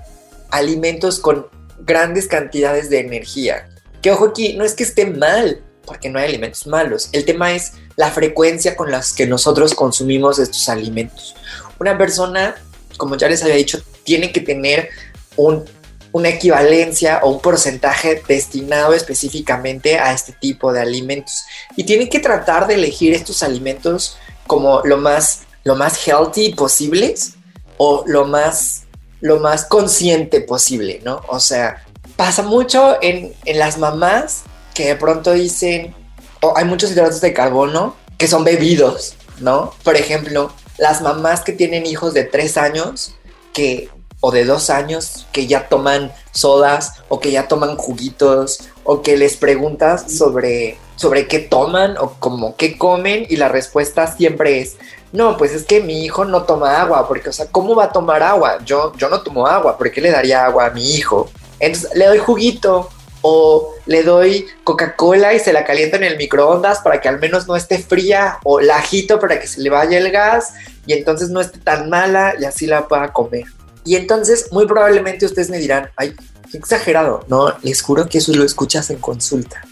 alimentos 0.51 1.19
con 1.19 1.47
grandes 1.81 2.29
cantidades 2.29 2.91
de 2.91 3.01
energía, 3.01 3.69
que 4.01 4.11
ojo 4.11 4.27
aquí, 4.27 4.55
no 4.55 4.65
es 4.65 4.75
que 4.75 4.85
esté 4.85 5.07
mal, 5.07 5.63
porque 5.85 6.09
no 6.09 6.19
hay 6.19 6.29
alimentos 6.29 6.67
malos. 6.67 7.09
El 7.13 7.25
tema 7.25 7.53
es 7.53 7.73
la 7.97 8.11
frecuencia 8.11 8.77
con 8.77 8.91
las 8.91 9.13
que 9.13 9.27
nosotros 9.27 9.75
consumimos 9.75 10.39
estos 10.39 10.69
alimentos. 10.69 11.35
Una 11.79 11.99
persona, 11.99 12.55
como 12.97 13.17
ya 13.17 13.29
les 13.29 13.43
había 13.43 13.57
dicho, 13.57 13.83
tiene 14.05 14.33
que 14.33 14.41
tener 14.41 14.89
un, 15.37 15.65
una 16.13 16.29
equivalencia 16.29 17.21
o 17.23 17.31
un 17.31 17.41
porcentaje 17.41 18.23
destinado 18.29 18.95
específicamente 18.95 19.99
a 19.99 20.13
este 20.13 20.33
tipo 20.33 20.73
de 20.73 20.81
alimentos. 20.81 21.45
Y 21.77 21.85
tiene 21.85 22.09
que 22.09 22.21
tratar 22.21 22.67
de 22.67 22.75
elegir 22.75 23.15
estos 23.15 23.43
alimentos 23.43 24.19
como 24.47 24.83
lo 24.85 24.99
más, 24.99 25.43
lo 25.65 25.75
más 25.75 26.07
healthy 26.07 26.55
posibles 26.55 27.35
o 27.79 28.05
lo 28.07 28.27
más, 28.27 28.83
lo 29.21 29.41
más 29.41 29.65
consciente 29.65 30.41
posible, 30.41 31.01
¿no? 31.05 31.23
O 31.29 31.41
sea, 31.41 31.85
pasa 32.17 32.43
mucho 32.43 32.99
en, 33.01 33.33
las 33.47 33.79
mamás 33.79 34.43
que 34.75 34.87
de 34.87 34.97
pronto 34.97 35.33
dicen, 35.33 35.95
o 36.41 36.57
hay 36.57 36.65
muchos 36.65 36.91
hidratos 36.91 37.21
de 37.21 37.33
carbono 37.33 37.97
que 38.19 38.29
son 38.29 38.45
bebidos, 38.45 39.15
¿no? 39.41 39.75
Por 39.83 39.97
ejemplo, 39.97 40.53
las 40.79 41.03
mamás 41.03 41.43
que 41.43 41.53
tienen 41.53 41.87
hijos 41.87 42.15
de 42.15 42.25
tres 42.25 42.57
años 42.57 43.15
que 43.53 43.91
o 44.21 44.31
de 44.31 44.45
dos 44.45 44.71
años 44.71 45.27
que 45.33 45.47
ya 45.47 45.69
toman 45.69 46.13
sodas 46.33 47.03
o 47.09 47.19
que 47.19 47.33
ya 47.33 47.49
toman 47.49 47.77
juguitos 47.77 48.61
o 48.85 49.03
que 49.03 49.17
les 49.17 49.37
preguntas 49.37 50.13
sobre, 50.17 50.79
sobre 50.97 51.27
qué 51.27 51.41
toman 51.41 51.97
o 51.99 52.15
como 52.21 52.57
qué 52.57 52.79
comen 52.79 53.27
y 53.29 53.37
la 53.37 53.49
respuesta 53.49 54.07
siempre 54.07 54.61
es 54.61 54.77
no, 55.13 55.37
pues 55.37 55.53
es 55.53 55.65
que 55.65 55.83
mi 55.83 56.05
hijo 56.05 56.25
no 56.25 56.45
toma 56.45 56.81
agua 56.81 57.07
porque, 57.07 57.29
o 57.29 57.33
sea, 57.33 57.47
¿cómo 57.47 57.75
va 57.75 57.85
a 57.85 57.93
tomar 57.93 58.23
agua? 58.23 58.59
Yo, 58.65 58.95
yo 58.97 59.11
no 59.11 59.21
tomo 59.21 59.47
agua, 59.47 59.77
¿por 59.77 59.91
qué 59.91 60.01
le 60.01 60.11
daría 60.11 60.47
agua 60.47 60.67
a 60.67 60.71
mi 60.71 60.95
hijo? 60.95 61.31
Entonces 61.61 61.95
le 61.95 62.07
doy 62.07 62.19
juguito 62.19 62.89
o 63.23 63.75
le 63.87 64.03
doy 64.03 64.47
Coca-Cola 64.65 65.33
y 65.35 65.39
se 65.39 65.53
la 65.53 65.65
caliento 65.65 65.97
en 65.97 66.05
el 66.05 66.17
microondas 66.17 66.81
para 66.81 67.01
que 67.01 67.09
al 67.09 67.19
menos 67.19 67.47
no 67.47 67.57
esté 67.57 67.79
fría 67.79 68.39
o 68.45 68.61
la 68.61 68.79
agito 68.79 69.19
para 69.19 69.41
que 69.41 69.47
se 69.47 69.61
le 69.61 69.71
vaya 69.71 69.99
el 69.99 70.11
gas 70.11 70.53
y 70.87 70.93
entonces 70.93 71.31
no 71.31 71.41
esté 71.41 71.59
tan 71.59 71.89
mala 71.89 72.35
y 72.39 72.45
así 72.45 72.67
la 72.67 72.89
pueda 72.89 73.13
comer. 73.13 73.45
Y 73.85 73.97
entonces 73.97 74.49
muy 74.53 74.67
probablemente 74.67 75.27
ustedes 75.27 75.51
me 75.51 75.59
dirán, 75.59 75.91
ay, 75.97 76.15
qué 76.51 76.59
exagerado. 76.59 77.25
No, 77.29 77.55
les 77.63 77.81
juro 77.81 78.09
que 78.09 78.19
eso 78.19 78.33
lo 78.33 78.45
escuchas 78.45 78.91
en 78.91 78.99
consulta. 78.99 79.63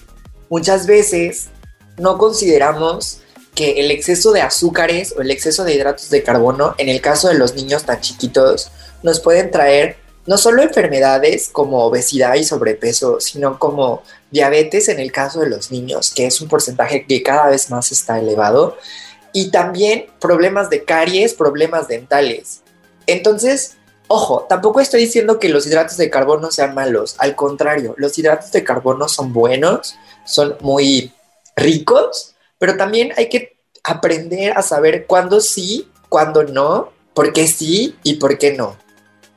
Muchas 0.49 0.87
veces 0.87 1.49
no 1.99 2.19
consideramos 2.19 3.21
que 3.55 3.81
el 3.81 3.91
exceso 3.91 4.33
de 4.33 4.43
azúcares 4.43 5.15
o 5.17 5.23
el 5.23 5.31
exceso 5.31 5.65
de 5.65 5.75
hidratos 5.75 6.11
de 6.11 6.23
carbono, 6.23 6.75
en 6.79 6.89
el 6.89 7.01
caso 7.01 7.29
de 7.29 7.35
los 7.35 7.55
niños 7.55 7.85
tan 7.85 8.01
chiquitos, 8.01 8.71
nos 9.03 9.21
pueden 9.21 9.51
traer 9.51 9.97
no 10.31 10.39
solo 10.39 10.63
enfermedades 10.63 11.49
como 11.49 11.85
obesidad 11.85 12.37
y 12.37 12.45
sobrepeso, 12.45 13.19
sino 13.19 13.59
como 13.59 14.05
diabetes 14.31 14.89
en 14.89 15.01
el 15.01 15.11
caso 15.11 15.41
de 15.41 15.51
los 15.51 15.73
niños, 15.73 16.13
que 16.15 16.27
es 16.27 16.41
un 16.41 16.47
porcentaje 16.47 17.05
que 17.05 17.25
cada 17.25 17.49
vez 17.49 17.69
más 17.69 17.91
está 17.91 18.21
elevado, 18.21 18.79
y 19.33 19.51
también 19.51 20.07
problemas 20.21 20.71
de 20.71 20.85
caries, 20.85 21.35
problemas 21.35 21.89
dentales. 21.89 22.61
Entonces, 23.09 23.73
ojo, 24.07 24.47
tampoco 24.49 24.79
estoy 24.79 25.01
diciendo 25.01 25.41
que 25.41 25.49
los 25.49 25.67
hidratos 25.67 25.97
de 25.97 26.11
carbono 26.11 26.53
sean 26.53 26.77
malos, 26.77 27.17
al 27.19 27.35
contrario, 27.35 27.97
los 27.99 28.17
hidratos 28.17 28.53
de 28.53 28.63
carbono 28.63 29.09
son 29.09 29.33
buenos, 29.33 29.97
son 30.25 30.57
muy 30.61 31.13
ricos, 31.57 32.37
pero 32.57 32.77
también 32.77 33.13
hay 33.17 33.29
que 33.29 33.57
aprender 33.83 34.57
a 34.57 34.63
saber 34.63 35.07
cuándo 35.09 35.41
sí, 35.41 35.91
cuándo 36.09 36.45
no, 36.45 36.93
por 37.15 37.33
qué 37.33 37.49
sí 37.49 37.97
y 38.05 38.15
por 38.15 38.39
qué 38.39 38.53
no. 38.53 38.77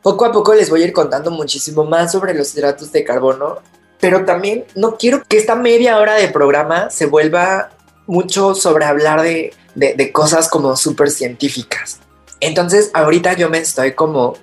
Poco 0.03 0.25
a 0.25 0.33
poco 0.33 0.53
les 0.53 0.69
voy 0.69 0.83
a 0.83 0.85
ir 0.85 0.93
contando 0.93 1.31
muchísimo 1.31 1.85
más 1.85 2.11
sobre 2.11 2.33
los 2.33 2.53
hidratos 2.53 2.91
de 2.91 3.05
carbono, 3.05 3.59
pero 4.01 4.25
también 4.25 4.65
no 4.75 4.97
quiero 4.97 5.23
que 5.23 5.37
esta 5.37 5.55
media 5.55 5.97
hora 5.97 6.15
de 6.15 6.27
programa 6.27 6.89
se 6.89 7.05
vuelva 7.05 7.69
mucho 8.05 8.53
sobre 8.53 8.83
hablar 8.83 9.21
de, 9.21 9.53
de, 9.75 10.11
cosas 10.11 10.49
como 10.49 10.75
súper 10.75 11.09
científicas. 11.09 12.01
Entonces 12.41 12.91
ahorita 12.93 13.33
yo 13.33 13.49
me 13.49 13.59
estoy 13.59 13.93
como 13.93 14.35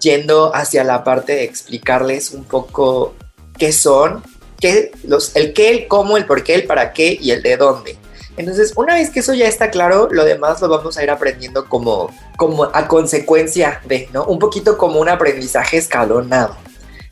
yendo 0.00 0.54
hacia 0.54 0.84
la 0.84 1.02
parte 1.02 1.32
de 1.34 1.42
explicarles 1.42 2.30
un 2.30 2.44
poco 2.44 3.16
qué 3.58 3.72
son, 3.72 4.22
qué, 4.60 4.92
los, 5.02 5.34
el 5.34 5.52
qué, 5.52 5.70
el 5.70 5.88
cómo, 5.88 6.16
el 6.16 6.24
por 6.24 6.44
qué, 6.44 6.54
el 6.54 6.66
para 6.68 6.92
qué 6.92 7.18
y 7.20 7.32
el 7.32 7.42
de 7.42 7.56
dónde. 7.56 7.98
Entonces, 8.36 8.72
una 8.76 8.94
vez 8.94 9.10
que 9.10 9.20
eso 9.20 9.34
ya 9.34 9.46
está 9.46 9.70
claro, 9.70 10.08
lo 10.10 10.24
demás 10.24 10.60
lo 10.60 10.68
vamos 10.68 10.96
a 10.96 11.02
ir 11.02 11.10
aprendiendo 11.10 11.68
como, 11.68 12.10
como 12.36 12.64
a 12.64 12.88
consecuencia 12.88 13.80
de, 13.86 14.08
¿no? 14.12 14.24
Un 14.24 14.38
poquito 14.38 14.78
como 14.78 15.00
un 15.00 15.08
aprendizaje 15.08 15.76
escalonado. 15.76 16.56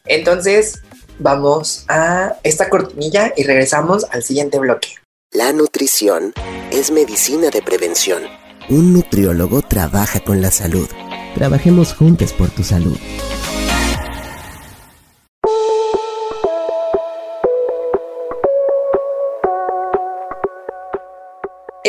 Entonces, 0.06 0.80
vamos 1.18 1.84
a 1.88 2.36
esta 2.42 2.70
cortinilla 2.70 3.32
y 3.36 3.42
regresamos 3.42 4.06
al 4.10 4.22
siguiente 4.22 4.58
bloque. 4.58 4.88
La 5.32 5.52
nutrición 5.52 6.32
es 6.70 6.90
medicina 6.90 7.50
de 7.50 7.60
prevención. 7.60 8.22
Un 8.70 8.94
nutriólogo 8.94 9.62
trabaja 9.62 10.20
con 10.20 10.40
la 10.40 10.50
salud. 10.50 10.88
Trabajemos 11.34 11.94
juntos 11.94 12.32
por 12.32 12.48
tu 12.50 12.62
salud. 12.62 12.96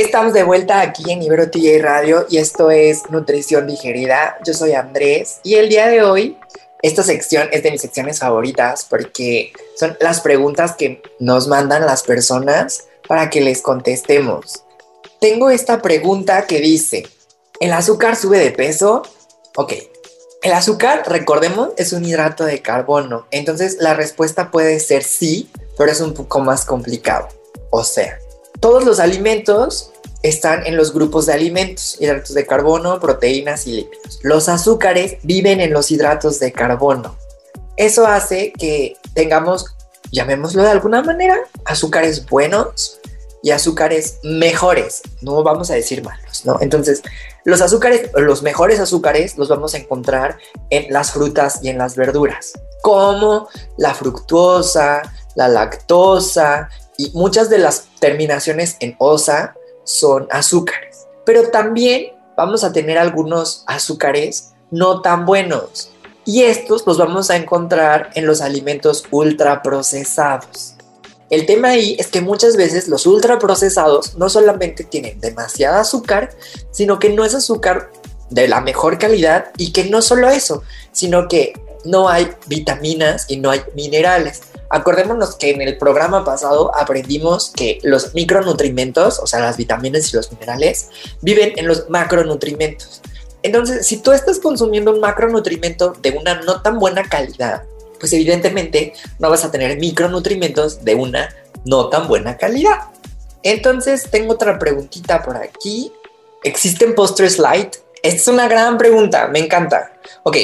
Estamos 0.01 0.31
de 0.31 0.43
vuelta 0.43 0.79
aquí 0.79 1.11
en 1.11 1.21
Ibero 1.21 1.51
TJ 1.51 1.81
Radio 1.81 2.25
y 2.29 2.37
esto 2.37 2.71
es 2.71 3.09
Nutrición 3.09 3.67
Digerida. 3.67 4.37
Yo 4.45 4.53
soy 4.53 4.71
Andrés 4.71 5.41
y 5.43 5.55
el 5.55 5.67
día 5.67 5.87
de 5.87 6.03
hoy 6.03 6.37
esta 6.81 7.03
sección 7.03 7.49
es 7.51 7.63
de 7.63 7.71
mis 7.71 7.81
secciones 7.81 8.19
favoritas 8.19 8.85
porque 8.89 9.51
son 9.75 9.97
las 9.99 10.21
preguntas 10.21 10.73
que 10.77 11.01
nos 11.19 11.49
mandan 11.49 11.85
las 11.85 12.03
personas 12.03 12.85
para 13.09 13.29
que 13.29 13.41
les 13.41 13.61
contestemos. 13.61 14.63
Tengo 15.19 15.49
esta 15.49 15.81
pregunta 15.81 16.47
que 16.47 16.61
dice, 16.61 17.05
¿el 17.59 17.73
azúcar 17.73 18.15
sube 18.15 18.39
de 18.39 18.51
peso? 18.51 19.03
Ok, 19.57 19.73
el 20.43 20.53
azúcar, 20.53 21.03
recordemos, 21.07 21.71
es 21.75 21.91
un 21.91 22.05
hidrato 22.05 22.45
de 22.45 22.61
carbono, 22.61 23.27
entonces 23.31 23.75
la 23.81 23.95
respuesta 23.95 24.49
puede 24.49 24.79
ser 24.79 25.03
sí, 25.03 25.49
pero 25.77 25.91
es 25.91 25.99
un 25.99 26.13
poco 26.13 26.39
más 26.39 26.63
complicado. 26.63 27.27
O 27.69 27.83
sea, 27.83 28.17
todos 28.59 28.83
los 28.85 28.99
alimentos 28.99 29.91
están 30.21 30.65
en 30.65 30.75
los 30.75 30.93
grupos 30.93 31.25
de 31.25 31.33
alimentos, 31.33 31.97
hidratos 31.99 32.33
de 32.33 32.45
carbono, 32.45 32.99
proteínas 32.99 33.67
y 33.67 33.73
lípidos. 33.73 34.19
Los 34.21 34.49
azúcares 34.49 35.17
viven 35.23 35.61
en 35.61 35.71
los 35.71 35.91
hidratos 35.91 36.39
de 36.39 36.51
carbono. 36.51 37.15
Eso 37.77 38.05
hace 38.05 38.51
que 38.51 38.97
tengamos, 39.13 39.75
llamémoslo 40.11 40.63
de 40.63 40.69
alguna 40.69 41.01
manera, 41.01 41.37
azúcares 41.63 42.25
buenos 42.25 42.99
y 43.41 43.51
azúcares 43.51 44.19
mejores, 44.23 45.01
no 45.21 45.41
vamos 45.43 45.71
a 45.71 45.75
decir 45.75 46.03
malos, 46.03 46.45
¿no? 46.45 46.57
Entonces, 46.59 47.01
los 47.45 47.61
azúcares, 47.61 48.09
los 48.15 48.43
mejores 48.43 48.81
azúcares 48.81 49.37
los 49.37 49.47
vamos 49.47 49.73
a 49.73 49.77
encontrar 49.77 50.37
en 50.69 50.91
las 50.91 51.11
frutas 51.11 51.59
y 51.63 51.69
en 51.69 51.77
las 51.77 51.95
verduras, 51.95 52.51
como 52.81 53.47
la 53.77 53.93
fructuosa, 53.93 55.01
la 55.35 55.47
lactosa 55.47 56.69
y 56.99 57.11
muchas 57.13 57.49
de 57.49 57.59
las 57.59 57.85
terminaciones 58.01 58.75
en 58.81 58.97
osa 58.99 59.55
son 59.85 60.27
azúcares. 60.31 61.07
Pero 61.25 61.49
también 61.49 62.07
vamos 62.35 62.65
a 62.65 62.73
tener 62.73 62.97
algunos 62.97 63.63
azúcares 63.67 64.51
no 64.69 65.01
tan 65.01 65.25
buenos. 65.25 65.91
Y 66.25 66.43
estos 66.43 66.85
los 66.85 66.97
vamos 66.97 67.29
a 67.29 67.37
encontrar 67.37 68.09
en 68.15 68.27
los 68.27 68.41
alimentos 68.41 69.05
ultraprocesados. 69.11 70.73
El 71.29 71.45
tema 71.45 71.69
ahí 71.69 71.95
es 71.97 72.07
que 72.07 72.19
muchas 72.19 72.57
veces 72.57 72.89
los 72.89 73.07
ultraprocesados 73.07 74.17
no 74.17 74.27
solamente 74.27 74.83
tienen 74.83 75.21
demasiada 75.21 75.79
azúcar, 75.79 76.31
sino 76.69 76.99
que 76.99 77.11
no 77.11 77.23
es 77.23 77.33
azúcar 77.33 77.93
de 78.29 78.49
la 78.49 78.59
mejor 78.59 78.97
calidad 78.97 79.51
y 79.55 79.71
que 79.71 79.85
no 79.85 80.01
solo 80.01 80.29
eso, 80.29 80.63
sino 80.91 81.29
que 81.29 81.53
no 81.85 82.09
hay 82.09 82.29
vitaminas 82.47 83.25
y 83.29 83.37
no 83.37 83.51
hay 83.51 83.61
minerales. 83.73 84.41
Acordémonos 84.69 85.35
que 85.35 85.51
en 85.51 85.61
el 85.61 85.77
programa 85.77 86.23
pasado 86.23 86.71
aprendimos 86.75 87.49
que 87.49 87.79
los 87.83 88.13
micronutrimentos, 88.13 89.19
o 89.19 89.25
sea, 89.25 89.39
las 89.39 89.57
vitaminas 89.57 90.13
y 90.13 90.15
los 90.15 90.31
minerales, 90.31 90.89
viven 91.21 91.53
en 91.57 91.67
los 91.67 91.89
macronutrimentos. 91.89 93.01
Entonces, 93.41 93.87
si 93.87 93.97
tú 93.97 94.11
estás 94.11 94.39
consumiendo 94.39 94.91
un 94.91 94.99
macronutrimento 94.99 95.93
de 96.01 96.11
una 96.11 96.41
no 96.41 96.61
tan 96.61 96.77
buena 96.77 97.03
calidad, 97.03 97.63
pues 97.99 98.13
evidentemente 98.13 98.93
no 99.17 99.29
vas 99.29 99.43
a 99.43 99.51
tener 99.51 99.77
micronutrientes 99.79 100.83
de 100.83 100.95
una 100.95 101.29
no 101.65 101.89
tan 101.89 102.07
buena 102.07 102.37
calidad. 102.37 102.89
Entonces 103.43 104.09
tengo 104.09 104.33
otra 104.33 104.59
preguntita 104.59 105.21
por 105.23 105.37
aquí. 105.37 105.91
¿Existen 106.43 106.95
postres 106.95 107.39
light? 107.39 107.75
Esta 108.01 108.17
es 108.17 108.27
una 108.27 108.47
gran 108.47 108.77
pregunta, 108.77 109.27
me 109.27 109.39
encanta. 109.39 109.93
Ok, 110.23 110.37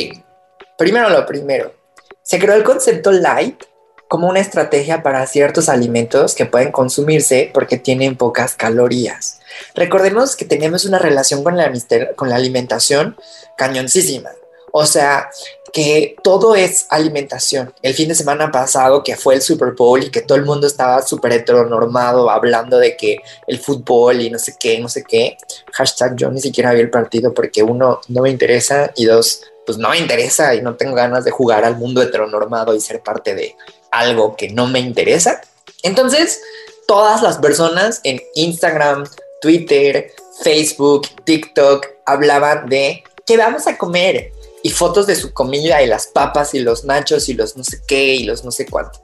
primero 0.78 1.10
lo 1.10 1.26
primero. 1.26 1.74
Se 2.22 2.40
creó 2.40 2.56
el 2.56 2.64
concepto 2.64 3.12
light 3.12 3.64
como 4.08 4.28
una 4.28 4.40
estrategia 4.40 5.04
para 5.04 5.26
ciertos 5.28 5.70
alimentos 5.70 6.36
que 6.36 6.46
pueden 6.46 6.72
consumirse 6.72 7.50
porque 7.54 7.78
tienen 7.78 8.16
pocas 8.16 8.56
calorías. 8.56 9.40
Recordemos 9.74 10.36
que 10.36 10.46
tenemos 10.46 10.86
una 10.86 11.00
relación 11.00 11.44
con 11.44 11.58
la, 11.58 11.72
con 12.16 12.30
la 12.30 12.36
alimentación 12.36 13.18
cañoncísima. 13.58 14.30
O 14.72 14.86
sea, 14.86 15.30
que 15.76 16.16
todo 16.24 16.56
es 16.56 16.86
alimentación. 16.90 17.74
El 17.82 17.94
fin 17.94 18.08
de 18.08 18.16
semana 18.16 18.52
pasado, 18.52 19.04
que 19.04 19.16
fue 19.16 19.36
el 19.36 19.42
Super 19.42 19.72
Bowl 19.72 20.04
y 20.04 20.10
que 20.10 20.22
todo 20.22 20.38
el 20.38 20.46
mundo 20.46 20.68
estaba 20.68 21.02
súper 21.02 21.34
heteronormado 21.34 22.30
hablando 22.30 22.78
de 22.78 22.96
que 22.96 23.18
el 23.48 23.60
fútbol 23.60 24.22
y 24.22 24.30
no 24.30 24.40
sé 24.40 24.56
qué, 24.60 24.80
no 24.80 24.88
sé 24.88 25.04
qué. 25.04 25.38
Hashtag 25.74 26.16
yo 26.16 26.32
ni 26.32 26.40
siquiera 26.40 26.74
vi 26.74 26.82
el 26.82 26.90
partido 26.90 27.34
porque 27.34 27.64
uno, 27.64 28.00
no 28.08 28.22
me 28.22 28.30
interesa 28.30 28.92
y 28.96 29.06
dos, 29.06 29.44
pues 29.66 29.78
no 29.78 29.90
me 29.90 29.98
interesa 29.98 30.56
y 30.56 30.62
no 30.62 30.76
tengo 30.76 30.96
ganas 30.96 31.26
de 31.26 31.32
jugar 31.32 31.66
al 31.66 31.78
mundo 31.78 32.02
heteronormado 32.02 32.74
y 32.74 32.80
ser 32.80 33.02
parte 33.02 33.36
de 33.36 33.56
algo 34.00 34.36
que 34.36 34.50
no 34.50 34.68
me 34.68 34.80
interesa. 34.80 35.42
Entonces, 35.84 36.42
todas 36.88 37.22
las 37.22 37.38
personas 37.38 38.02
en 38.04 38.22
Instagram, 38.36 39.06
Twitter, 39.42 40.12
Facebook, 40.44 41.08
TikTok 41.24 41.86
hablaban 42.06 42.68
de 42.70 43.04
qué 43.26 43.38
vamos 43.38 43.68
a 43.68 43.78
comer, 43.78 44.32
y 44.66 44.72
fotos 44.72 45.06
de 45.06 45.16
su 45.16 45.32
comida 45.32 45.84
y 45.84 45.86
las 45.86 46.08
papas 46.08 46.56
y 46.56 46.60
los 46.60 46.86
nachos 46.86 47.30
y 47.30 47.36
los 47.36 47.56
no 47.56 47.64
sé 47.64 47.82
qué 47.88 48.16
y 48.16 48.24
los 48.24 48.44
no 48.44 48.50
sé 48.50 48.66
cuánto. 48.66 49.00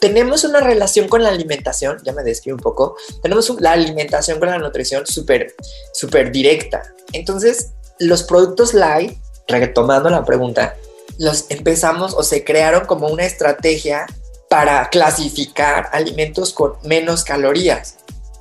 Tenemos 0.00 0.42
una 0.42 0.58
relación 0.58 1.06
con 1.06 1.22
la 1.22 1.28
alimentación, 1.28 1.98
ya 2.04 2.12
me 2.12 2.24
describo 2.24 2.56
un 2.56 2.62
poco, 2.64 2.96
tenemos 3.22 3.48
la 3.60 3.70
alimentación 3.70 4.40
con 4.40 4.48
la 4.48 4.58
nutrición 4.58 5.06
súper, 5.06 5.54
súper 5.94 6.32
directa. 6.32 6.82
Entonces, 7.12 7.68
los 8.00 8.24
productos 8.24 8.74
light, 8.74 9.16
retomando 9.46 10.10
la 10.10 10.24
pregunta, 10.24 10.74
los 11.18 11.46
empezamos 11.50 12.12
o 12.12 12.24
se 12.24 12.42
crearon 12.42 12.86
como 12.86 13.06
una 13.06 13.26
estrategia 13.26 14.06
para 14.48 14.88
clasificar 14.90 15.90
alimentos 15.92 16.52
con 16.52 16.74
menos 16.84 17.24
calorías. 17.24 17.96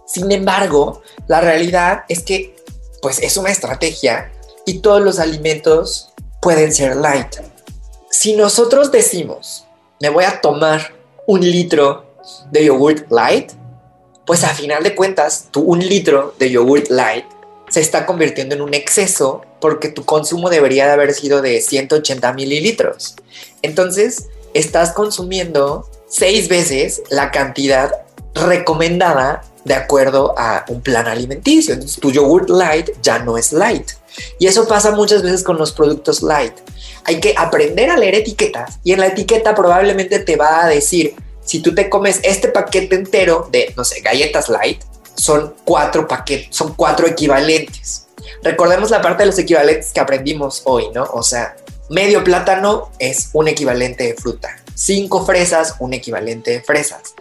Sin 0.06 0.32
embargo, 0.32 1.02
la 1.28 1.41
realidad 1.41 2.04
es 2.10 2.24
que 2.24 2.56
pues 3.02 3.20
es 3.20 3.38
una 3.38 3.52
estrategia 3.52 4.32
y 4.65 4.80
todos 4.80 5.02
los 5.02 5.20
alimentos 5.20 6.13
pueden 6.41 6.74
ser 6.74 6.96
light. 6.96 7.36
Si 8.10 8.36
nosotros 8.36 8.91
decimos, 8.91 9.65
me 10.00 10.10
voy 10.10 10.24
a 10.26 10.41
tomar 10.41 10.94
un 11.28 11.41
litro 11.41 12.06
de 12.52 12.65
yogurt 12.65 13.12
light, 13.12 13.52
pues 14.26 14.44
a 14.44 14.50
final 14.50 14.84
de 14.84 14.96
cuentas, 14.96 15.50
tu 15.52 15.62
un 15.62 15.80
litro 15.80 16.34
de 16.39 16.50
yogurt 16.50 16.89
light 16.89 17.26
se 17.70 17.82
está 17.82 18.06
convirtiendo 18.06 18.56
en 18.56 18.62
un 18.62 18.74
exceso 18.74 19.41
porque 19.60 19.89
tu 19.89 20.06
consumo 20.06 20.50
debería 20.50 20.86
de 20.86 20.94
haber 20.94 21.13
sido 21.13 21.41
de 21.41 21.62
180 21.62 22.34
mililitros. 22.34 23.15
Entonces, 23.62 24.28
estás 24.54 24.94
consumiendo 24.94 25.89
seis 26.08 26.48
veces 26.48 27.02
la 27.10 27.32
cantidad 27.32 27.91
recomendada 28.34 29.44
de 29.63 29.74
acuerdo 29.74 30.36
a 30.38 30.63
un 30.70 30.82
plan 30.82 31.08
alimenticio. 31.08 31.74
Entonces 31.74 32.00
tu 32.00 32.12
yogurt 32.12 32.50
light 32.50 32.89
ya 33.02 33.20
no 33.20 33.38
es 33.38 33.52
light. 33.52 33.91
Y 34.39 34.48
eso 34.48 34.68
pasa 34.68 34.91
muchas 34.91 35.24
veces 35.24 35.44
con 35.44 35.58
los 35.58 35.72
productos 35.72 36.22
light. 36.22 36.54
Hay 37.04 37.20
que 37.20 37.34
aprender 37.38 37.89
a 37.89 37.98
leer 37.98 38.15
etiquetas 38.15 38.80
y 38.84 38.94
en 38.94 39.00
la 39.00 39.08
etiqueta 39.08 39.54
probablemente 39.54 40.20
te 40.20 40.36
va 40.36 40.63
a 40.63 40.68
decir, 40.68 41.15
si 41.44 41.60
tú 41.60 41.76
te 41.76 41.89
comes 41.89 42.20
este 42.24 42.48
paquete 42.48 42.96
entero 42.96 43.48
de, 43.52 43.74
no 43.76 43.84
sé, 43.84 44.02
galletas 44.02 44.50
light, 44.50 44.82
son 45.15 45.54
cuatro 45.63 46.08
paquetes, 46.08 46.56
son 46.56 46.74
cuatro 46.76 47.08
equivalentes. 47.08 48.08
Recordemos 48.44 48.89
la 48.89 49.02
parte 49.02 49.24
de 49.24 49.28
los 49.28 49.39
equivalentes 49.39 49.91
que 49.91 50.00
aprendimos 50.00 50.62
hoy, 50.65 50.89
¿no? 50.94 51.04
O 51.04 51.24
sea, 51.24 51.56
medio 51.89 52.24
plátano 52.24 52.91
es 53.00 53.30
un 53.34 53.48
equivalente 53.48 54.04
de 54.04 54.13
fruta. 54.15 54.64
Cinco 54.75 55.25
fresas, 55.25 55.75
un 55.79 55.93
equivalente 55.93 56.51
de 56.51 56.61
fresas. 56.61 57.15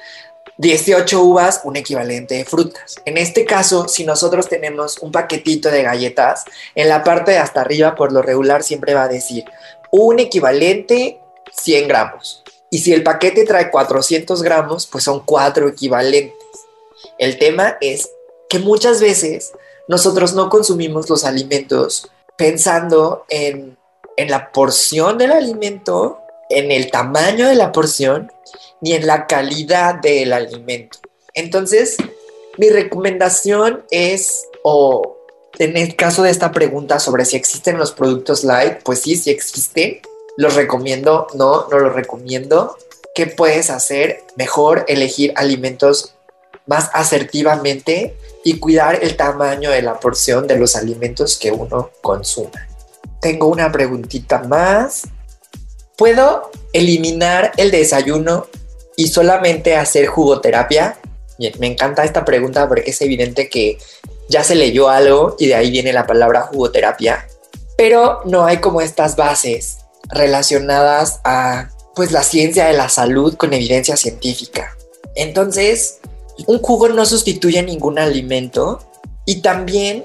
18 0.57 1.21
uvas, 1.21 1.63
un 1.65 1.77
equivalente 1.77 2.37
de 2.37 2.45
frutas. 2.45 2.97
En 3.05 3.17
este 3.19 3.45
caso, 3.45 3.89
si 3.89 4.05
nosotros 4.05 4.49
tenemos 4.49 4.99
un 4.99 5.11
paquetito 5.11 5.71
de 5.71 5.83
galletas, 5.83 6.45
en 6.75 6.89
la 6.89 7.03
parte 7.03 7.33
de 7.33 7.39
hasta 7.39 7.61
arriba, 7.61 7.95
por 7.95 8.13
lo 8.13 8.23
regular, 8.23 8.63
siempre 8.63 8.95
va 8.95 9.05
a 9.05 9.09
decir 9.09 9.45
un 9.91 10.19
equivalente 10.19 11.21
100 11.53 11.89
gramos. 11.89 12.43
Y 12.71 12.79
si 12.79 12.93
el 12.93 13.03
paquete 13.03 13.45
trae 13.45 13.71
400 13.71 14.43
gramos, 14.43 14.87
pues 14.87 15.05
son 15.05 15.21
cuatro 15.25 15.69
equivalentes. 15.69 16.35
El 17.19 17.39
tema 17.39 17.79
es 17.81 18.11
que 18.49 18.59
muchas 18.59 19.01
veces 19.01 19.53
nosotros 19.87 20.35
no 20.35 20.49
consumimos 20.49 21.09
los 21.09 21.25
alimentos 21.25 22.11
pensando 22.37 23.25
en, 23.29 23.77
en 24.17 24.31
la 24.31 24.51
porción 24.51 25.19
del 25.19 25.33
alimento, 25.33 26.19
en 26.51 26.71
el 26.71 26.91
tamaño 26.91 27.49
de 27.49 27.55
la 27.55 27.73
porción 27.73 28.33
ni 28.81 28.93
en 28.93 29.07
la 29.07 29.27
calidad 29.27 29.97
del 29.97 30.33
alimento. 30.33 30.99
Entonces, 31.35 31.97
mi 32.59 32.69
recomendación 32.71 33.85
es, 33.91 34.47
o 34.63 35.17
en 35.59 35.77
el 35.77 35.97
caso 35.97 36.23
de 36.23 36.31
esta 36.31 36.53
pregunta 36.53 36.99
sobre 36.99 37.25
si 37.25 37.37
existen 37.37 37.79
los 37.79 37.93
productos 37.93 38.45
light, 38.45 38.83
pues 38.83 39.01
sí, 39.01 39.17
sí 39.17 39.31
existen. 39.31 40.01
Los 40.37 40.55
recomiendo, 40.55 41.29
no, 41.35 41.69
no 41.69 41.79
los 41.79 41.95
recomiendo. 41.95 42.77
¿Qué 43.15 43.27
puedes 43.27 43.71
hacer? 43.71 44.25
Mejor 44.37 44.85
elegir 44.89 45.33
alimentos 45.37 46.15
más 46.67 46.91
asertivamente 46.93 48.17
y 48.43 48.59
cuidar 48.59 49.03
el 49.03 49.17
tamaño 49.17 49.71
de 49.71 49.83
la 49.83 50.01
porción 50.01 50.47
de 50.47 50.59
los 50.59 50.77
alimentos 50.77 51.39
que 51.39 51.53
uno 51.53 51.91
consuma. 52.03 52.69
Tengo 53.21 53.47
una 53.47 53.71
preguntita 53.71 54.41
más. 54.41 55.05
¿Puedo 55.97 56.51
eliminar 56.73 57.53
el 57.57 57.71
desayuno 57.71 58.47
y 58.97 59.09
solamente 59.09 59.77
hacer 59.77 60.07
jugoterapia? 60.07 60.99
me 61.59 61.67
encanta 61.67 62.05
esta 62.05 62.25
pregunta 62.25 62.69
porque 62.69 62.91
es 62.91 63.01
evidente 63.03 63.49
que 63.49 63.79
ya 64.29 64.45
se 64.45 64.55
leyó 64.55 64.89
algo 64.89 65.37
y 65.39 65.47
de 65.49 65.57
ahí 65.57 65.71
viene 65.71 65.93
la 65.93 66.07
palabra 66.07 66.43
jugoterapia, 66.43 67.27
pero 67.77 68.21
no 68.25 68.47
hay 68.47 68.59
como 68.59 68.81
estas 68.81 69.17
bases 69.17 69.79
relacionadas 70.11 71.21
a 71.25 71.71
pues 71.95 72.13
la 72.13 72.23
ciencia 72.23 72.67
de 72.67 72.73
la 72.73 72.89
salud 72.89 73.35
con 73.37 73.53
evidencia 73.53 73.97
científica. 73.97 74.77
Entonces, 75.15 75.99
un 76.47 76.61
jugo 76.61 76.89
no 76.89 77.07
sustituye 77.07 77.63
ningún 77.63 77.99
alimento 77.99 78.81
y 79.25 79.43
también 79.43 80.05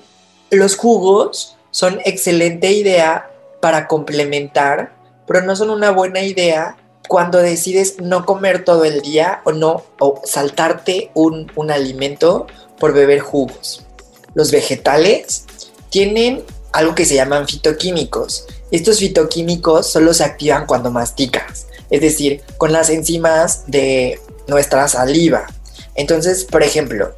los 0.52 0.76
jugos 0.76 1.56
son 1.72 2.00
excelente 2.06 2.72
idea 2.72 3.32
para 3.62 3.88
complementar, 3.88 4.94
pero 5.30 5.46
no 5.46 5.56
son 5.56 5.70
una 5.70 5.92
buena 5.92 6.24
idea 6.24 6.76
cuando 7.08 7.38
decides 7.38 8.00
no 8.00 8.26
comer 8.26 8.66
todo 8.66 8.84
el 8.84 9.04
día 9.04 9.42
o 9.46 9.52
no, 9.52 9.84
o 10.00 10.24
saltarte 10.26 11.12
un, 11.14 11.52
un 11.56 11.70
alimento 11.70 12.48
por 12.80 12.94
beber 12.94 13.20
jugos. 13.20 13.86
Los 14.34 14.52
vegetales 14.52 15.46
tienen 15.92 16.44
algo 16.72 16.96
que 16.96 17.06
se 17.06 17.14
llaman 17.14 17.48
fitoquímicos. 17.48 18.48
Estos 18.72 18.98
fitoquímicos 18.98 19.86
solo 19.86 20.16
se 20.16 20.24
activan 20.24 20.66
cuando 20.66 20.90
masticas, 20.90 21.68
es 21.92 22.02
decir, 22.02 22.42
con 22.58 22.72
las 22.72 22.90
enzimas 22.90 23.66
de 23.68 24.20
nuestra 24.48 24.88
saliva. 24.88 25.46
Entonces, 25.94 26.44
por 26.44 26.64
ejemplo, 26.64 27.14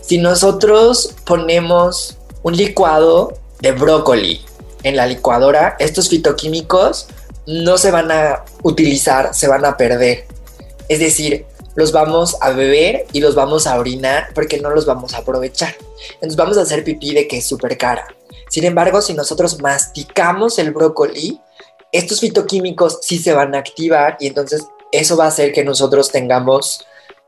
si 0.00 0.16
nosotros 0.16 1.14
ponemos 1.26 2.16
un 2.42 2.56
licuado 2.56 3.34
de 3.60 3.72
brócoli 3.72 4.40
en 4.82 4.96
la 4.96 5.04
licuadora, 5.04 5.76
estos 5.78 6.08
fitoquímicos 6.08 7.08
no 7.46 7.78
se 7.78 7.90
van 7.90 8.10
a 8.10 8.44
utilizar, 8.62 9.34
se 9.34 9.48
van 9.48 9.64
a 9.64 9.76
perder. 9.76 10.26
Es 10.88 10.98
decir, 10.98 11.46
los 11.74 11.92
vamos 11.92 12.36
a 12.40 12.50
beber 12.50 13.06
y 13.12 13.20
los 13.20 13.34
vamos 13.34 13.66
a 13.66 13.78
orinar 13.78 14.28
porque 14.34 14.60
no 14.60 14.70
los 14.70 14.86
vamos 14.86 15.14
a 15.14 15.18
aprovechar. 15.18 15.74
Entonces 16.14 16.36
vamos 16.36 16.58
a 16.58 16.62
hacer 16.62 16.84
pipí 16.84 17.14
de 17.14 17.28
que 17.28 17.38
es 17.38 17.46
súper 17.46 17.76
cara. 17.78 18.06
Sin 18.48 18.64
embargo, 18.64 19.00
si 19.00 19.14
nosotros 19.14 19.60
masticamos 19.60 20.58
el 20.58 20.72
brócoli, 20.72 21.40
estos 21.92 22.20
fitoquímicos 22.20 22.98
sí 23.02 23.18
se 23.18 23.32
van 23.32 23.54
a 23.54 23.58
activar 23.58 24.16
y 24.20 24.26
entonces 24.26 24.66
eso 24.92 25.16
va 25.16 25.24
a 25.24 25.28
hacer 25.28 25.52
que 25.52 25.64
nosotros 25.64 26.10
tengamos 26.10 26.86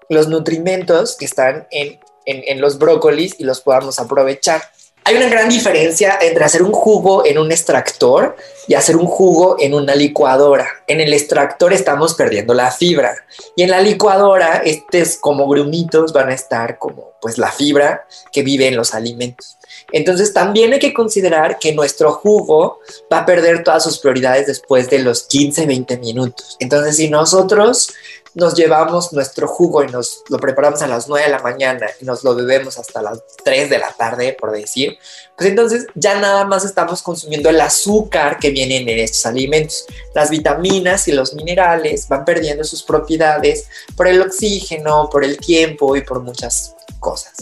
los 0.09 0.29
nutrimentos 0.29 1.16
que 1.16 1.25
están 1.25 1.66
en, 1.70 2.01
en, 2.27 2.42
en 2.46 2.61
los 2.61 2.79
brócolis 2.79 3.37
y 3.38 3.44
los 3.44 3.61
podamos 3.61 3.98
aprovechar. 3.98 4.62
Hay 5.04 5.16
una 5.16 5.28
gran 5.28 5.48
diferencia 5.48 6.18
entre 6.20 6.44
hacer 6.44 6.62
un 6.62 6.72
jugo 6.72 7.26
en 7.26 7.36
un 7.38 7.50
extractor 7.50 8.36
y 8.68 8.74
hacer 8.74 8.96
un 8.96 9.06
jugo 9.06 9.56
en 9.58 9.74
una 9.74 9.96
licuadora. 9.96 10.68
En 10.86 11.00
el 11.00 11.12
extractor 11.12 11.72
estamos 11.72 12.14
perdiendo 12.14 12.54
la 12.54 12.70
fibra 12.70 13.16
y 13.56 13.64
en 13.64 13.70
la 13.70 13.80
licuadora 13.80 14.62
estos 14.64 15.16
como 15.16 15.48
grumitos 15.48 16.12
van 16.12 16.28
a 16.28 16.34
estar 16.34 16.78
como 16.78 17.14
pues 17.20 17.36
la 17.36 17.50
fibra 17.50 18.06
que 18.30 18.42
vive 18.42 18.68
en 18.68 18.76
los 18.76 18.94
alimentos. 18.94 19.58
Entonces 19.90 20.32
también 20.32 20.72
hay 20.72 20.78
que 20.78 20.94
considerar 20.94 21.58
que 21.58 21.72
nuestro 21.72 22.12
jugo 22.12 22.78
va 23.12 23.20
a 23.20 23.26
perder 23.26 23.64
todas 23.64 23.82
sus 23.82 23.98
prioridades 23.98 24.46
después 24.46 24.88
de 24.88 25.00
los 25.00 25.24
15, 25.24 25.66
20 25.66 25.98
minutos. 25.98 26.56
Entonces 26.60 26.96
si 26.96 27.08
nosotros 27.08 27.92
nos 28.35 28.55
llevamos 28.55 29.12
nuestro 29.12 29.47
jugo 29.47 29.83
y 29.83 29.88
nos 29.88 30.23
lo 30.29 30.38
preparamos 30.38 30.81
a 30.83 30.87
las 30.87 31.09
9 31.09 31.27
de 31.27 31.33
la 31.33 31.42
mañana 31.42 31.87
y 32.01 32.05
nos 32.05 32.25
lo 32.25 32.35
bebemos 32.35 32.79
hasta 32.79 33.03
las 33.03 33.23
3 33.45 33.68
de 33.68 33.79
la 33.79 33.92
tarde, 33.92 34.37
por 34.38 34.53
decir, 34.53 34.97
pues 35.37 35.51
entonces 35.51 35.87
ya 35.95 36.18
nada 36.18 36.45
más 36.45 36.64
estamos 36.64 37.03
consumiendo 37.03 37.51
el 37.51 37.61
azúcar 37.61 38.38
que 38.38 38.51
viene 38.51 38.79
en 38.79 38.88
estos 38.88 39.27
alimentos. 39.27 39.85
Las 40.14 40.31
vitaminas 40.31 41.09
y 41.09 41.12
los 41.12 41.35
minerales 41.35 42.09
van 42.09 42.25
perdiendo 42.25 42.64
sus 42.64 42.83
propiedades 42.83 43.66
por 43.97 44.07
el 44.07 44.23
oxígeno, 44.23 45.09
por 45.11 45.25
el 45.25 45.38
tiempo 45.38 45.97
y 45.97 46.03
por 46.03 46.21
muchas 46.21 46.75
cosas. 47.01 47.35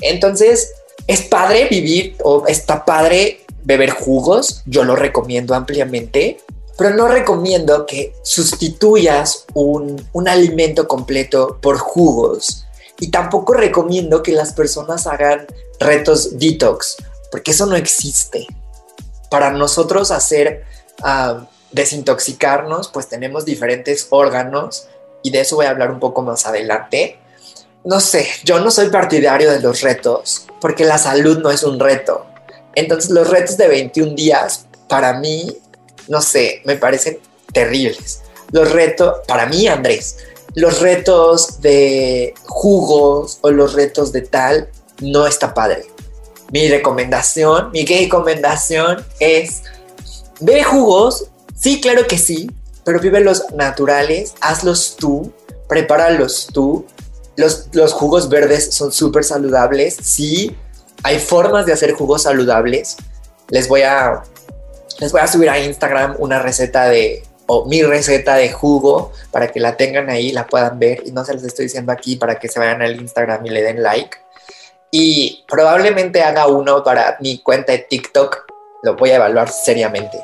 Entonces, 0.00 0.72
es 1.06 1.22
padre 1.22 1.68
vivir 1.68 2.16
o 2.22 2.46
está 2.46 2.84
padre 2.84 3.44
beber 3.64 3.90
jugos, 3.90 4.62
yo 4.66 4.84
lo 4.84 4.96
recomiendo 4.96 5.54
ampliamente, 5.54 6.40
pero 6.76 6.90
no 6.90 7.08
recomiendo 7.08 7.86
que 7.86 8.14
sustituyas 8.22 9.44
un, 9.54 10.08
un 10.12 10.28
alimento 10.28 10.88
completo 10.88 11.58
por 11.60 11.78
jugos. 11.78 12.66
Y 12.98 13.10
tampoco 13.10 13.54
recomiendo 13.54 14.22
que 14.22 14.32
las 14.32 14.52
personas 14.52 15.06
hagan 15.06 15.46
retos 15.80 16.38
detox, 16.38 16.96
porque 17.30 17.50
eso 17.50 17.66
no 17.66 17.76
existe. 17.76 18.46
Para 19.30 19.50
nosotros 19.50 20.10
hacer 20.10 20.64
uh, 21.00 21.44
desintoxicarnos, 21.72 22.88
pues 22.88 23.08
tenemos 23.08 23.44
diferentes 23.44 24.06
órganos 24.10 24.86
y 25.22 25.30
de 25.30 25.40
eso 25.40 25.56
voy 25.56 25.66
a 25.66 25.70
hablar 25.70 25.90
un 25.90 26.00
poco 26.00 26.22
más 26.22 26.46
adelante. 26.46 27.18
No 27.84 27.98
sé, 27.98 28.28
yo 28.44 28.60
no 28.60 28.70
soy 28.70 28.90
partidario 28.90 29.50
de 29.50 29.60
los 29.60 29.80
retos, 29.80 30.46
porque 30.60 30.84
la 30.84 30.98
salud 30.98 31.38
no 31.38 31.50
es 31.50 31.64
un 31.64 31.80
reto. 31.80 32.26
Entonces 32.74 33.10
los 33.10 33.28
retos 33.28 33.56
de 33.56 33.68
21 33.68 34.14
días 34.14 34.66
para 34.88 35.18
mí 35.18 35.58
no 36.12 36.20
sé, 36.20 36.60
me 36.66 36.76
parecen 36.76 37.18
terribles. 37.54 38.20
Los 38.50 38.70
retos, 38.70 39.20
para 39.26 39.46
mí, 39.46 39.66
Andrés, 39.66 40.18
los 40.54 40.80
retos 40.80 41.62
de 41.62 42.34
jugos 42.44 43.38
o 43.40 43.50
los 43.50 43.72
retos 43.72 44.12
de 44.12 44.20
tal, 44.20 44.68
no 45.00 45.26
está 45.26 45.54
padre. 45.54 45.86
Mi 46.50 46.68
recomendación, 46.68 47.70
mi 47.72 47.86
recomendación 47.86 49.02
es, 49.20 49.62
ve 50.38 50.62
jugos, 50.62 51.28
sí, 51.58 51.80
claro 51.80 52.06
que 52.06 52.18
sí, 52.18 52.50
pero 52.84 53.00
vive 53.00 53.20
los 53.20 53.50
naturales, 53.52 54.34
hazlos 54.42 54.96
tú, 54.96 55.32
prepáralos 55.66 56.48
tú. 56.52 56.84
Los, 57.36 57.68
los 57.72 57.94
jugos 57.94 58.28
verdes 58.28 58.74
son 58.74 58.92
súper 58.92 59.24
saludables, 59.24 59.96
sí, 60.02 60.54
hay 61.04 61.18
formas 61.18 61.64
de 61.64 61.72
hacer 61.72 61.92
jugos 61.92 62.24
saludables. 62.24 62.98
Les 63.48 63.66
voy 63.66 63.80
a 63.80 64.22
les 65.02 65.10
voy 65.10 65.20
a 65.20 65.26
subir 65.26 65.50
a 65.50 65.58
Instagram 65.58 66.14
una 66.20 66.38
receta 66.38 66.88
de, 66.88 67.24
o 67.48 67.64
mi 67.64 67.82
receta 67.82 68.36
de 68.36 68.52
jugo 68.52 69.10
para 69.32 69.48
que 69.48 69.58
la 69.58 69.76
tengan 69.76 70.08
ahí, 70.08 70.30
la 70.30 70.46
puedan 70.46 70.78
ver 70.78 71.02
y 71.04 71.10
no 71.10 71.24
se 71.24 71.34
les 71.34 71.42
estoy 71.42 71.64
diciendo 71.64 71.90
aquí 71.90 72.14
para 72.14 72.38
que 72.38 72.46
se 72.46 72.60
vayan 72.60 72.82
al 72.82 73.00
Instagram 73.00 73.44
y 73.44 73.50
le 73.50 73.62
den 73.62 73.82
like. 73.82 74.18
Y 74.92 75.44
probablemente 75.48 76.22
haga 76.22 76.46
uno 76.46 76.84
para 76.84 77.16
mi 77.20 77.38
cuenta 77.38 77.72
de 77.72 77.78
TikTok, 77.78 78.44
lo 78.84 78.94
voy 78.94 79.10
a 79.10 79.16
evaluar 79.16 79.50
seriamente. 79.50 80.20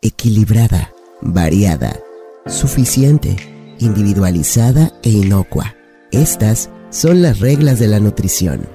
Equilibrada 0.00 0.92
variada, 1.20 1.98
suficiente, 2.46 3.34
individualizada 3.80 4.92
e 5.02 5.08
inocua. 5.08 5.74
Estas 6.12 6.70
son 6.90 7.22
las 7.22 7.40
reglas 7.40 7.78
de 7.78 7.86
la 7.88 8.00
nutrición. 8.00 8.66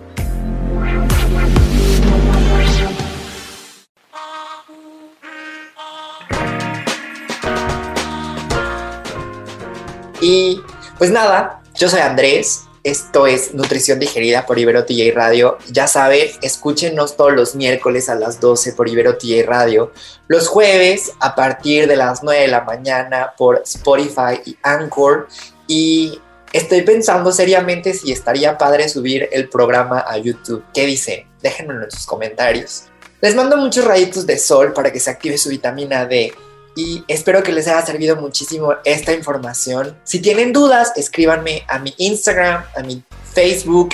Y 10.22 10.62
pues 10.98 11.12
nada, 11.12 11.62
yo 11.76 11.90
soy 11.90 12.00
Andrés, 12.00 12.64
esto 12.84 13.28
es 13.28 13.54
Nutrición 13.54 14.00
Digerida 14.00 14.46
por 14.46 14.58
Ibero 14.58 14.86
TJ 14.86 15.12
Radio. 15.14 15.58
Ya 15.70 15.88
saben, 15.88 16.30
escúchenos 16.42 17.18
todos 17.18 17.34
los 17.34 17.56
miércoles 17.56 18.08
a 18.08 18.16
las 18.16 18.40
12 18.40 18.74
por 18.74 18.88
Ibero 18.88 19.18
TJ 19.18 19.44
Radio. 19.46 19.92
Los 20.28 20.48
jueves 20.48 21.12
a 21.20 21.36
partir 21.36 21.88
de 21.88 21.98
las 21.98 22.24
9 22.24 22.42
de 22.42 22.48
la 22.48 22.62
mañana 22.62 23.34
por 23.38 23.62
Spotify 23.66 24.40
y 24.46 24.58
Anchor. 24.64 25.28
Y 25.68 26.20
estoy 26.54 26.84
pensando 26.84 27.32
seriamente 27.32 27.94
si 27.94 28.12
estaría 28.12 28.58
padre 28.58 28.88
subir 28.88 29.28
el 29.32 29.50
programa 29.50 30.06
a 30.08 30.18
YouTube. 30.18 30.64
¿Qué 30.74 30.86
dicen? 30.86 31.28
Déjenmelo 31.42 31.84
en 31.84 31.92
sus 31.92 32.06
comentarios. 32.06 32.84
Les 33.20 33.36
mando 33.36 33.58
muchos 33.58 33.84
rayitos 33.84 34.26
de 34.26 34.38
sol 34.38 34.74
para 34.74 34.92
que 34.92 35.00
se 35.00 35.10
active 35.10 35.38
su 35.38 35.50
vitamina 35.50 36.06
D 36.06 36.34
y 36.76 37.04
espero 37.08 37.44
que 37.44 37.52
les 37.52 37.68
haya 37.68 37.86
servido 37.86 38.16
muchísimo 38.16 38.76
esta 38.84 39.14
información. 39.14 39.98
Si 40.04 40.20
tienen 40.20 40.54
dudas, 40.54 40.94
escríbanme 40.96 41.64
a 41.68 41.80
mi 41.80 41.94
Instagram, 41.98 42.64
a 42.76 42.82
mi 42.82 43.04
Facebook, 43.34 43.90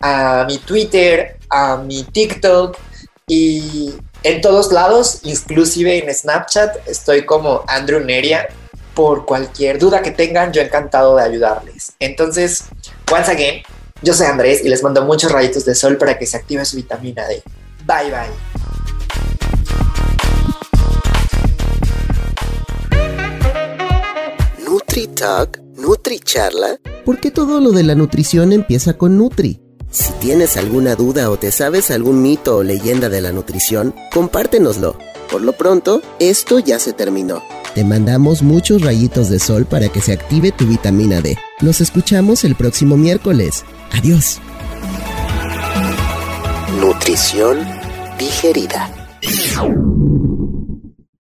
a 0.00 0.44
mi 0.46 0.58
Twitter, 0.58 1.38
a 1.50 1.76
mi 1.76 2.04
TikTok 2.04 2.76
y 3.26 3.94
en 4.22 4.40
todos 4.40 4.72
lados, 4.72 5.20
inclusive 5.22 5.98
en 5.98 6.14
Snapchat, 6.14 6.88
estoy 6.88 7.24
como 7.24 7.64
Andrew 7.68 8.00
Neria. 8.00 8.48
Por 8.96 9.26
cualquier 9.26 9.78
duda 9.78 10.00
que 10.00 10.10
tengan, 10.10 10.54
yo 10.54 10.62
encantado 10.62 11.14
de 11.16 11.22
ayudarles. 11.22 11.92
Entonces, 12.00 12.64
once 13.12 13.30
again, 13.30 13.62
yo 14.00 14.14
soy 14.14 14.26
Andrés 14.26 14.64
y 14.64 14.70
les 14.70 14.82
mando 14.82 15.04
muchos 15.04 15.30
rayitos 15.30 15.66
de 15.66 15.74
sol 15.74 15.98
para 15.98 16.18
que 16.18 16.26
se 16.26 16.38
active 16.38 16.64
su 16.64 16.76
vitamina 16.76 17.28
D. 17.28 17.42
Bye 17.84 18.10
bye. 18.10 18.32
NutriTalk, 24.64 25.60
NutriCharla, 25.76 26.78
¿por 27.04 27.20
qué 27.20 27.30
todo 27.30 27.60
lo 27.60 27.72
de 27.72 27.82
la 27.82 27.94
nutrición 27.94 28.54
empieza 28.54 28.94
con 28.94 29.18
Nutri? 29.18 29.60
Si 29.90 30.10
tienes 30.14 30.56
alguna 30.56 30.94
duda 30.94 31.30
o 31.30 31.38
te 31.38 31.52
sabes 31.52 31.90
algún 31.90 32.22
mito 32.22 32.56
o 32.56 32.62
leyenda 32.62 33.10
de 33.10 33.20
la 33.20 33.30
nutrición, 33.30 33.94
compártenoslo. 34.10 34.96
Por 35.30 35.42
lo 35.42 35.52
pronto, 35.52 36.00
esto 36.18 36.60
ya 36.60 36.78
se 36.78 36.94
terminó. 36.94 37.42
Te 37.76 37.84
mandamos 37.84 38.42
muchos 38.42 38.80
rayitos 38.80 39.28
de 39.28 39.38
sol 39.38 39.66
para 39.66 39.90
que 39.90 40.00
se 40.00 40.14
active 40.14 40.50
tu 40.50 40.66
vitamina 40.66 41.20
D. 41.20 41.36
Nos 41.60 41.82
escuchamos 41.82 42.42
el 42.44 42.54
próximo 42.54 42.96
miércoles. 42.96 43.66
Adiós. 43.92 44.40
Nutrición 46.80 47.58
digerida. 48.18 48.90